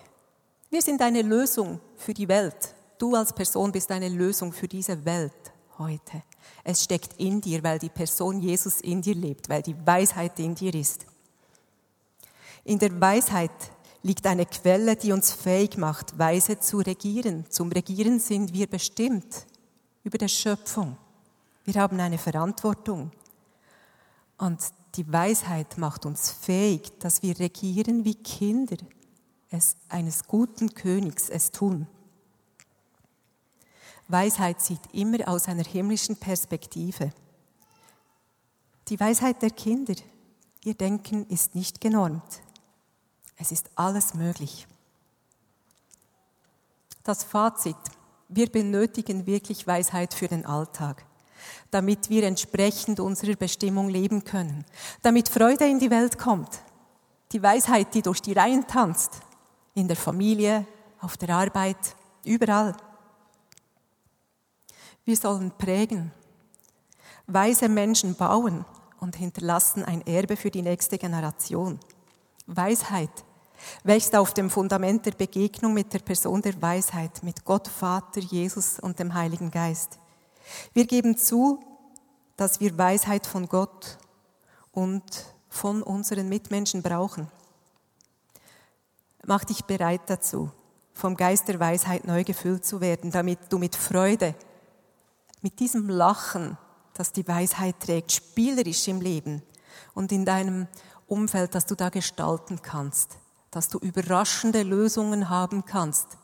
Wir 0.69 0.81
sind 0.81 1.01
eine 1.01 1.21
Lösung 1.21 1.79
für 1.95 2.13
die 2.13 2.27
Welt. 2.27 2.75
Du 2.97 3.15
als 3.15 3.33
Person 3.33 3.71
bist 3.71 3.91
eine 3.91 4.09
Lösung 4.09 4.51
für 4.51 4.67
diese 4.67 5.05
Welt 5.05 5.51
heute. 5.77 6.23
Es 6.63 6.83
steckt 6.83 7.19
in 7.19 7.41
dir, 7.41 7.63
weil 7.63 7.79
die 7.79 7.89
Person 7.89 8.39
Jesus 8.39 8.81
in 8.81 9.01
dir 9.01 9.15
lebt, 9.15 9.49
weil 9.49 9.61
die 9.61 9.75
Weisheit 9.85 10.39
in 10.39 10.55
dir 10.55 10.73
ist. 10.73 11.05
In 12.63 12.79
der 12.79 12.99
Weisheit 12.99 13.51
liegt 14.03 14.25
eine 14.25 14.45
Quelle, 14.45 14.95
die 14.95 15.11
uns 15.11 15.31
fähig 15.31 15.77
macht, 15.77 16.17
weise 16.17 16.59
zu 16.59 16.79
regieren. 16.79 17.45
Zum 17.49 17.71
Regieren 17.71 18.19
sind 18.19 18.53
wir 18.53 18.67
bestimmt 18.67 19.45
über 20.03 20.17
der 20.17 20.27
Schöpfung. 20.27 20.97
Wir 21.65 21.75
haben 21.75 21.99
eine 21.99 22.17
Verantwortung. 22.17 23.11
Und 24.37 24.59
die 24.95 25.11
Weisheit 25.11 25.77
macht 25.77 26.05
uns 26.05 26.31
fähig, 26.31 26.99
dass 26.99 27.23
wir 27.23 27.39
regieren 27.39 28.03
wie 28.03 28.15
Kinder 28.15 28.77
es 29.49 29.75
eines 29.89 30.25
guten 30.27 30.73
Königs 30.73 31.29
es 31.29 31.51
tun. 31.51 31.87
Weisheit 34.07 34.61
sieht 34.61 34.81
immer 34.93 35.27
aus 35.27 35.47
einer 35.47 35.63
himmlischen 35.63 36.17
Perspektive. 36.17 37.11
Die 38.89 38.99
Weisheit 38.99 39.41
der 39.41 39.51
Kinder, 39.51 39.95
ihr 40.63 40.73
Denken 40.73 41.25
ist 41.27 41.55
nicht 41.55 41.79
genormt. 41.79 42.41
Es 43.37 43.51
ist 43.51 43.69
alles 43.75 44.13
möglich. 44.13 44.67
Das 47.03 47.23
Fazit, 47.23 47.77
wir 48.27 48.51
benötigen 48.51 49.25
wirklich 49.25 49.65
Weisheit 49.65 50.13
für 50.13 50.27
den 50.27 50.45
Alltag, 50.45 51.05
damit 51.71 52.09
wir 52.09 52.23
entsprechend 52.23 52.99
unserer 52.99 53.35
Bestimmung 53.35 53.89
leben 53.89 54.23
können, 54.23 54.65
damit 55.01 55.29
Freude 55.29 55.65
in 55.65 55.79
die 55.79 55.89
Welt 55.89 56.19
kommt. 56.19 56.59
Die 57.31 57.41
Weisheit, 57.41 57.93
die 57.93 58.01
durch 58.01 58.21
die 58.21 58.33
Reihen 58.33 58.67
tanzt, 58.67 59.21
in 59.73 59.87
der 59.87 59.97
Familie, 59.97 60.67
auf 60.99 61.17
der 61.17 61.29
Arbeit, 61.29 61.95
überall. 62.25 62.75
Wir 65.05 65.15
sollen 65.15 65.51
prägen. 65.57 66.11
Weise 67.25 67.69
Menschen 67.69 68.15
bauen 68.15 68.65
und 68.99 69.15
hinterlassen 69.15 69.83
ein 69.85 70.05
Erbe 70.05 70.35
für 70.35 70.51
die 70.51 70.61
nächste 70.61 70.97
Generation. 70.97 71.79
Weisheit 72.45 73.09
wächst 73.83 74.15
auf 74.15 74.33
dem 74.33 74.49
Fundament 74.49 75.05
der 75.05 75.11
Begegnung 75.11 75.73
mit 75.73 75.93
der 75.93 75.99
Person 75.99 76.41
der 76.41 76.61
Weisheit, 76.61 77.23
mit 77.23 77.45
Gott, 77.45 77.67
Vater, 77.67 78.19
Jesus 78.19 78.79
und 78.79 78.99
dem 78.99 79.13
Heiligen 79.13 79.51
Geist. 79.51 80.00
Wir 80.73 80.85
geben 80.85 81.17
zu, 81.17 81.59
dass 82.37 82.59
wir 82.59 82.77
Weisheit 82.77 83.25
von 83.27 83.47
Gott 83.47 83.97
und 84.71 85.03
von 85.49 85.83
unseren 85.83 86.29
Mitmenschen 86.29 86.81
brauchen. 86.81 87.27
Mach 89.25 89.43
dich 89.43 89.65
bereit 89.65 90.01
dazu, 90.07 90.51
vom 90.93 91.15
Geist 91.15 91.47
der 91.47 91.59
Weisheit 91.59 92.05
neu 92.05 92.23
gefüllt 92.23 92.65
zu 92.65 92.81
werden, 92.81 93.11
damit 93.11 93.39
du 93.49 93.57
mit 93.57 93.75
Freude 93.75 94.35
mit 95.41 95.59
diesem 95.59 95.89
Lachen, 95.89 96.57
das 96.93 97.11
die 97.11 97.27
Weisheit 97.27 97.79
trägt, 97.79 98.11
spielerisch 98.11 98.87
im 98.87 99.01
Leben 99.01 99.41
und 99.93 100.11
in 100.11 100.25
deinem 100.25 100.67
Umfeld, 101.07 101.55
das 101.55 101.65
du 101.65 101.75
da 101.75 101.89
gestalten 101.89 102.61
kannst, 102.61 103.17
dass 103.49 103.67
du 103.67 103.79
überraschende 103.79 104.63
Lösungen 104.63 105.29
haben 105.29 105.65
kannst 105.65 106.17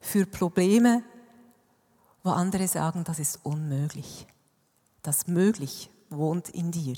für 0.00 0.26
Probleme, 0.26 1.02
wo 2.24 2.30
andere 2.30 2.66
sagen, 2.66 3.04
das 3.04 3.20
ist 3.20 3.40
unmöglich. 3.44 4.26
Das 5.02 5.28
möglich 5.28 5.90
wohnt 6.08 6.48
in 6.48 6.72
dir. 6.72 6.96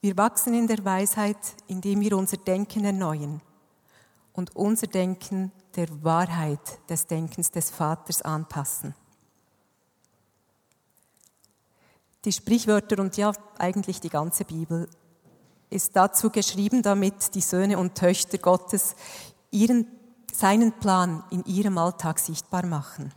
Wir 0.00 0.16
wachsen 0.16 0.54
in 0.54 0.68
der 0.68 0.84
Weisheit, 0.84 1.36
indem 1.66 2.00
wir 2.00 2.16
unser 2.16 2.36
Denken 2.36 2.84
erneuern 2.84 3.42
und 4.32 4.54
unser 4.54 4.86
Denken 4.86 5.50
der 5.74 5.88
Wahrheit 6.04 6.78
des 6.88 7.06
Denkens 7.06 7.50
des 7.50 7.70
Vaters 7.70 8.22
anpassen. 8.22 8.94
Die 12.24 12.32
Sprichwörter 12.32 13.00
und 13.00 13.16
ja 13.16 13.32
eigentlich 13.58 14.00
die 14.00 14.08
ganze 14.08 14.44
Bibel 14.44 14.88
ist 15.70 15.96
dazu 15.96 16.30
geschrieben, 16.30 16.82
damit 16.82 17.34
die 17.34 17.40
Söhne 17.40 17.78
und 17.78 17.96
Töchter 17.96 18.38
Gottes 18.38 18.94
ihren, 19.50 19.86
seinen 20.32 20.72
Plan 20.72 21.24
in 21.30 21.44
ihrem 21.44 21.78
Alltag 21.78 22.18
sichtbar 22.18 22.66
machen. 22.66 23.12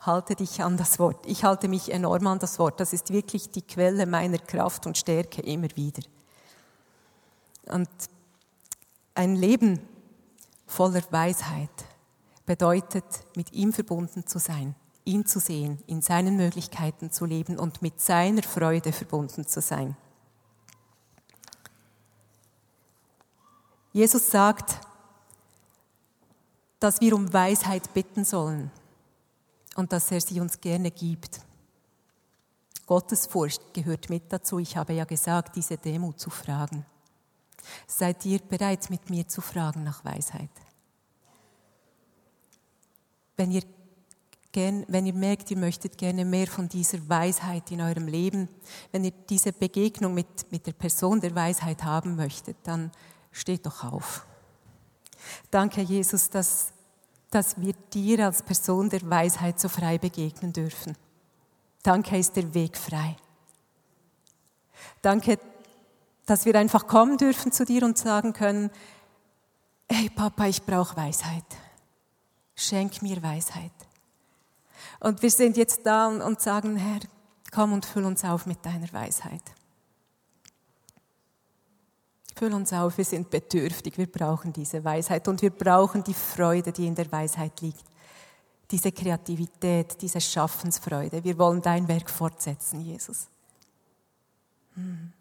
Halte 0.00 0.36
dich 0.36 0.62
an 0.62 0.76
das 0.76 0.98
Wort. 0.98 1.26
Ich 1.26 1.44
halte 1.44 1.68
mich 1.68 1.90
enorm 1.92 2.26
an 2.26 2.38
das 2.38 2.58
Wort. 2.58 2.80
Das 2.80 2.92
ist 2.92 3.12
wirklich 3.12 3.50
die 3.50 3.62
Quelle 3.62 4.06
meiner 4.06 4.38
Kraft 4.38 4.86
und 4.86 4.96
Stärke 4.96 5.42
immer 5.42 5.68
wieder. 5.74 6.02
Und 7.66 7.88
ein 9.14 9.34
Leben 9.34 9.80
voller 10.66 11.02
Weisheit 11.10 11.70
bedeutet, 12.46 13.04
mit 13.34 13.52
ihm 13.52 13.72
verbunden 13.72 14.26
zu 14.26 14.38
sein, 14.38 14.74
ihn 15.04 15.26
zu 15.26 15.40
sehen, 15.40 15.82
in 15.86 16.02
seinen 16.02 16.36
Möglichkeiten 16.36 17.10
zu 17.10 17.24
leben 17.24 17.58
und 17.58 17.82
mit 17.82 18.00
seiner 18.00 18.42
Freude 18.42 18.92
verbunden 18.92 19.46
zu 19.46 19.60
sein. 19.60 19.96
Jesus 23.92 24.30
sagt, 24.30 24.80
dass 26.80 27.00
wir 27.00 27.14
um 27.14 27.32
Weisheit 27.32 27.92
bitten 27.92 28.24
sollen 28.24 28.70
und 29.76 29.92
dass 29.92 30.10
er 30.10 30.20
sie 30.20 30.40
uns 30.40 30.60
gerne 30.60 30.90
gibt. 30.90 31.40
Gottesfurcht 32.86 33.74
gehört 33.74 34.08
mit 34.08 34.32
dazu. 34.32 34.58
Ich 34.58 34.76
habe 34.76 34.94
ja 34.94 35.04
gesagt, 35.04 35.56
diese 35.56 35.76
Demut 35.76 36.18
zu 36.18 36.30
fragen. 36.30 36.86
Seid 37.86 38.24
ihr 38.24 38.38
bereit, 38.38 38.88
mit 38.88 39.10
mir 39.10 39.28
zu 39.28 39.40
fragen 39.40 39.84
nach 39.84 40.04
Weisheit? 40.04 40.48
Wenn 43.36 43.50
ihr, 43.50 43.62
gern, 44.52 44.84
wenn 44.88 45.06
ihr 45.06 45.14
merkt, 45.14 45.50
ihr 45.50 45.58
möchtet 45.58 45.98
gerne 45.98 46.24
mehr 46.24 46.46
von 46.46 46.68
dieser 46.68 47.06
Weisheit 47.08 47.70
in 47.70 47.82
eurem 47.82 48.06
Leben, 48.08 48.48
wenn 48.90 49.04
ihr 49.04 49.12
diese 49.28 49.52
Begegnung 49.52 50.14
mit, 50.14 50.50
mit 50.50 50.66
der 50.66 50.72
Person 50.72 51.20
der 51.20 51.34
Weisheit 51.34 51.84
haben 51.84 52.16
möchtet, 52.16 52.56
dann 52.62 52.90
steht 53.30 53.66
doch 53.66 53.84
auf. 53.84 54.26
Danke, 55.50 55.80
Jesus, 55.80 56.30
dass, 56.30 56.72
dass 57.30 57.60
wir 57.60 57.74
dir 57.92 58.26
als 58.26 58.42
Person 58.42 58.90
der 58.90 59.08
Weisheit 59.08 59.60
so 59.60 59.68
frei 59.68 59.98
begegnen 59.98 60.52
dürfen. 60.52 60.96
Danke, 61.82 62.18
ist 62.18 62.36
der 62.36 62.52
Weg 62.54 62.76
frei. 62.76 63.16
Danke, 65.02 65.38
dass 66.26 66.44
wir 66.44 66.54
einfach 66.56 66.86
kommen 66.86 67.16
dürfen 67.16 67.52
zu 67.52 67.64
dir 67.64 67.84
und 67.84 67.96
sagen 67.96 68.32
können, 68.32 68.70
hey 69.90 70.10
Papa, 70.10 70.46
ich 70.46 70.62
brauche 70.62 70.96
Weisheit. 70.96 71.44
Schenk 72.54 73.00
mir 73.02 73.22
Weisheit. 73.22 73.72
Und 75.00 75.22
wir 75.22 75.30
sind 75.30 75.56
jetzt 75.56 75.86
da 75.86 76.08
und 76.08 76.40
sagen, 76.40 76.76
Herr, 76.76 77.00
komm 77.52 77.72
und 77.72 77.86
füll 77.86 78.04
uns 78.04 78.24
auf 78.24 78.46
mit 78.46 78.64
deiner 78.64 78.92
Weisheit. 78.92 79.42
Füll 82.38 82.54
uns 82.54 82.72
auf, 82.72 82.96
wir 82.96 83.04
sind 83.04 83.30
bedürftig, 83.30 83.98
wir 83.98 84.06
brauchen 84.06 84.52
diese 84.52 84.84
Weisheit 84.84 85.26
und 85.26 85.42
wir 85.42 85.50
brauchen 85.50 86.04
die 86.04 86.14
Freude, 86.14 86.70
die 86.70 86.86
in 86.86 86.94
der 86.94 87.10
Weisheit 87.10 87.60
liegt. 87.60 87.84
Diese 88.70 88.92
Kreativität, 88.92 90.00
diese 90.00 90.20
Schaffensfreude. 90.20 91.24
Wir 91.24 91.36
wollen 91.36 91.60
dein 91.60 91.88
Werk 91.88 92.08
fortsetzen, 92.08 92.80
Jesus. 92.80 93.26
Hm. 94.74 95.12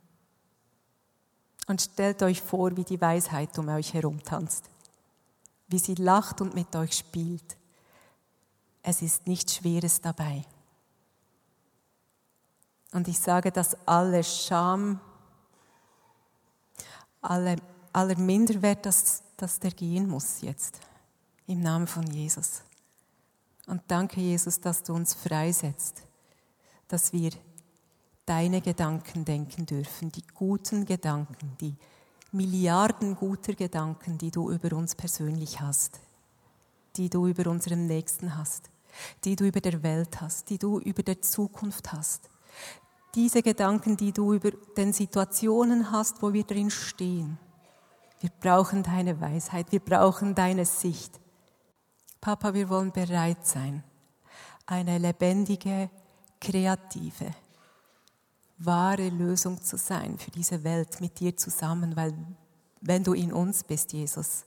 Und 1.65 1.82
stellt 1.82 2.21
euch 2.21 2.39
vor, 2.39 2.77
wie 2.77 2.84
die 2.84 3.01
Weisheit 3.01 3.58
um 3.58 3.67
euch 3.69 3.95
herum 3.95 4.23
tanzt, 4.23 4.69
wie 5.69 5.80
sie 5.80 5.95
lacht 5.95 6.39
und 6.39 6.53
mit 6.53 6.75
euch 6.75 6.93
spielt. 6.93 7.58
Es 8.84 9.01
ist 9.01 9.25
nichts 9.25 9.56
Schweres 9.56 10.01
dabei. 10.01 10.45
Und 12.91 13.08
ich 13.08 13.17
sage, 13.17 13.51
dass 13.51 13.75
alle 13.88 14.23
Scham, 14.23 14.99
alle, 17.21 17.58
aller 17.93 18.17
Minderwert, 18.17 18.86
dass, 18.86 19.23
dass 19.38 19.60
der 19.60 19.71
gehen 19.71 20.08
muss 20.08 20.41
jetzt. 20.41 20.80
Im 21.47 21.62
Namen 21.62 21.88
von 21.88 22.06
Jesus. 22.08 22.62
Und 23.67 23.82
danke, 23.88 24.21
Jesus, 24.21 24.60
dass 24.60 24.84
du 24.84 24.93
uns 24.93 25.13
freisetzt, 25.13 26.03
dass 26.88 27.13
wir 27.13 27.32
deine 28.25 28.62
Gedanken 28.62 29.25
denken 29.25 29.65
dürfen, 29.65 30.12
die 30.12 30.23
guten 30.34 30.86
Gedanken, 30.86 31.56
die 31.60 31.75
Milliarden 32.32 33.15
guter 33.15 33.53
Gedanken, 33.53 34.17
die 34.17 34.32
du 34.32 34.51
über 34.51 34.75
uns 34.75 34.95
persönlich 34.95 35.62
hast, 35.62 35.99
die 36.97 37.10
du 37.10 37.27
über 37.27 37.49
unseren 37.49 37.88
Nächsten 37.88 38.38
hast, 38.38 38.69
die 39.23 39.36
du 39.36 39.45
über 39.45 39.62
der 39.62 39.82
Welt 39.82 40.19
hast, 40.19 40.49
die 40.49 40.58
du 40.58 40.80
über 40.80 41.03
der 41.03 41.21
Zukunft 41.21 41.93
hast. 41.93 42.30
Diese 43.17 43.41
Gedanken, 43.41 43.97
die 43.97 44.12
du 44.13 44.34
über 44.34 44.51
den 44.51 44.93
Situationen 44.93 45.91
hast, 45.91 46.21
wo 46.21 46.34
wir 46.34 46.43
drin 46.43 46.69
stehen. 46.69 47.39
Wir 48.19 48.30
brauchen 48.30 48.84
deine 48.84 49.19
Weisheit, 49.19 49.71
wir 49.71 49.80
brauchen 49.80 50.36
deine 50.36 50.65
Sicht. 50.65 51.19
Papa, 52.21 52.53
wir 52.53 52.69
wollen 52.69 52.91
bereit 52.91 53.43
sein, 53.43 53.84
eine 54.67 54.99
lebendige, 54.99 55.89
kreative, 56.39 57.34
wahre 58.60 59.10
Lösung 59.10 59.60
zu 59.63 59.77
sein 59.77 60.19
für 60.19 60.30
diese 60.30 60.63
Welt 60.63 61.01
mit 61.01 61.19
dir 61.19 61.36
zusammen, 61.36 61.95
weil 61.95 62.13
wenn 62.82 63.03
du 63.03 63.13
in 63.13 63.34
uns 63.34 63.63
bist, 63.63 63.93
Jesus, 63.93 64.45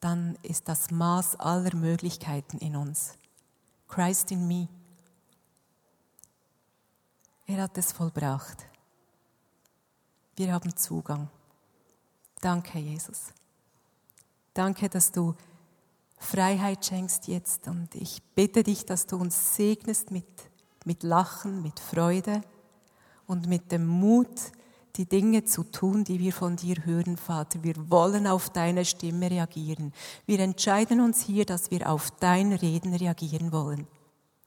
dann 0.00 0.36
ist 0.42 0.68
das 0.68 0.90
Maß 0.90 1.36
aller 1.36 1.76
Möglichkeiten 1.76 2.58
in 2.58 2.74
uns. 2.74 3.14
Christ 3.86 4.32
in 4.32 4.48
me. 4.48 4.66
Er 7.46 7.62
hat 7.62 7.76
es 7.76 7.92
vollbracht. 7.92 8.66
Wir 10.36 10.52
haben 10.52 10.74
Zugang. 10.76 11.28
Danke, 12.40 12.78
Jesus. 12.78 13.32
Danke, 14.52 14.88
dass 14.88 15.12
du 15.12 15.34
Freiheit 16.18 16.84
schenkst 16.84 17.28
jetzt 17.28 17.68
und 17.68 17.94
ich 17.94 18.22
bitte 18.34 18.62
dich, 18.62 18.86
dass 18.86 19.06
du 19.06 19.16
uns 19.16 19.56
segnest 19.56 20.10
mit, 20.10 20.26
mit 20.84 21.02
Lachen, 21.02 21.62
mit 21.62 21.78
Freude 21.78 22.40
und 23.26 23.46
mit 23.46 23.72
dem 23.72 23.86
Mut, 23.86 24.52
die 24.96 25.06
Dinge 25.06 25.44
zu 25.44 25.64
tun, 25.64 26.04
die 26.04 26.20
wir 26.20 26.32
von 26.32 26.56
dir 26.56 26.76
hören, 26.84 27.16
Vater. 27.16 27.62
Wir 27.62 27.90
wollen 27.90 28.26
auf 28.26 28.50
deine 28.50 28.84
Stimme 28.84 29.30
reagieren. 29.30 29.92
Wir 30.24 30.38
entscheiden 30.40 31.00
uns 31.00 31.20
hier, 31.20 31.44
dass 31.44 31.70
wir 31.70 31.90
auf 31.90 32.10
dein 32.12 32.52
Reden 32.52 32.94
reagieren 32.94 33.52
wollen. 33.52 33.86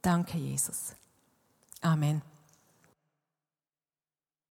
Danke, 0.01 0.37
Jesus. 0.37 0.95
Amen. 1.81 2.21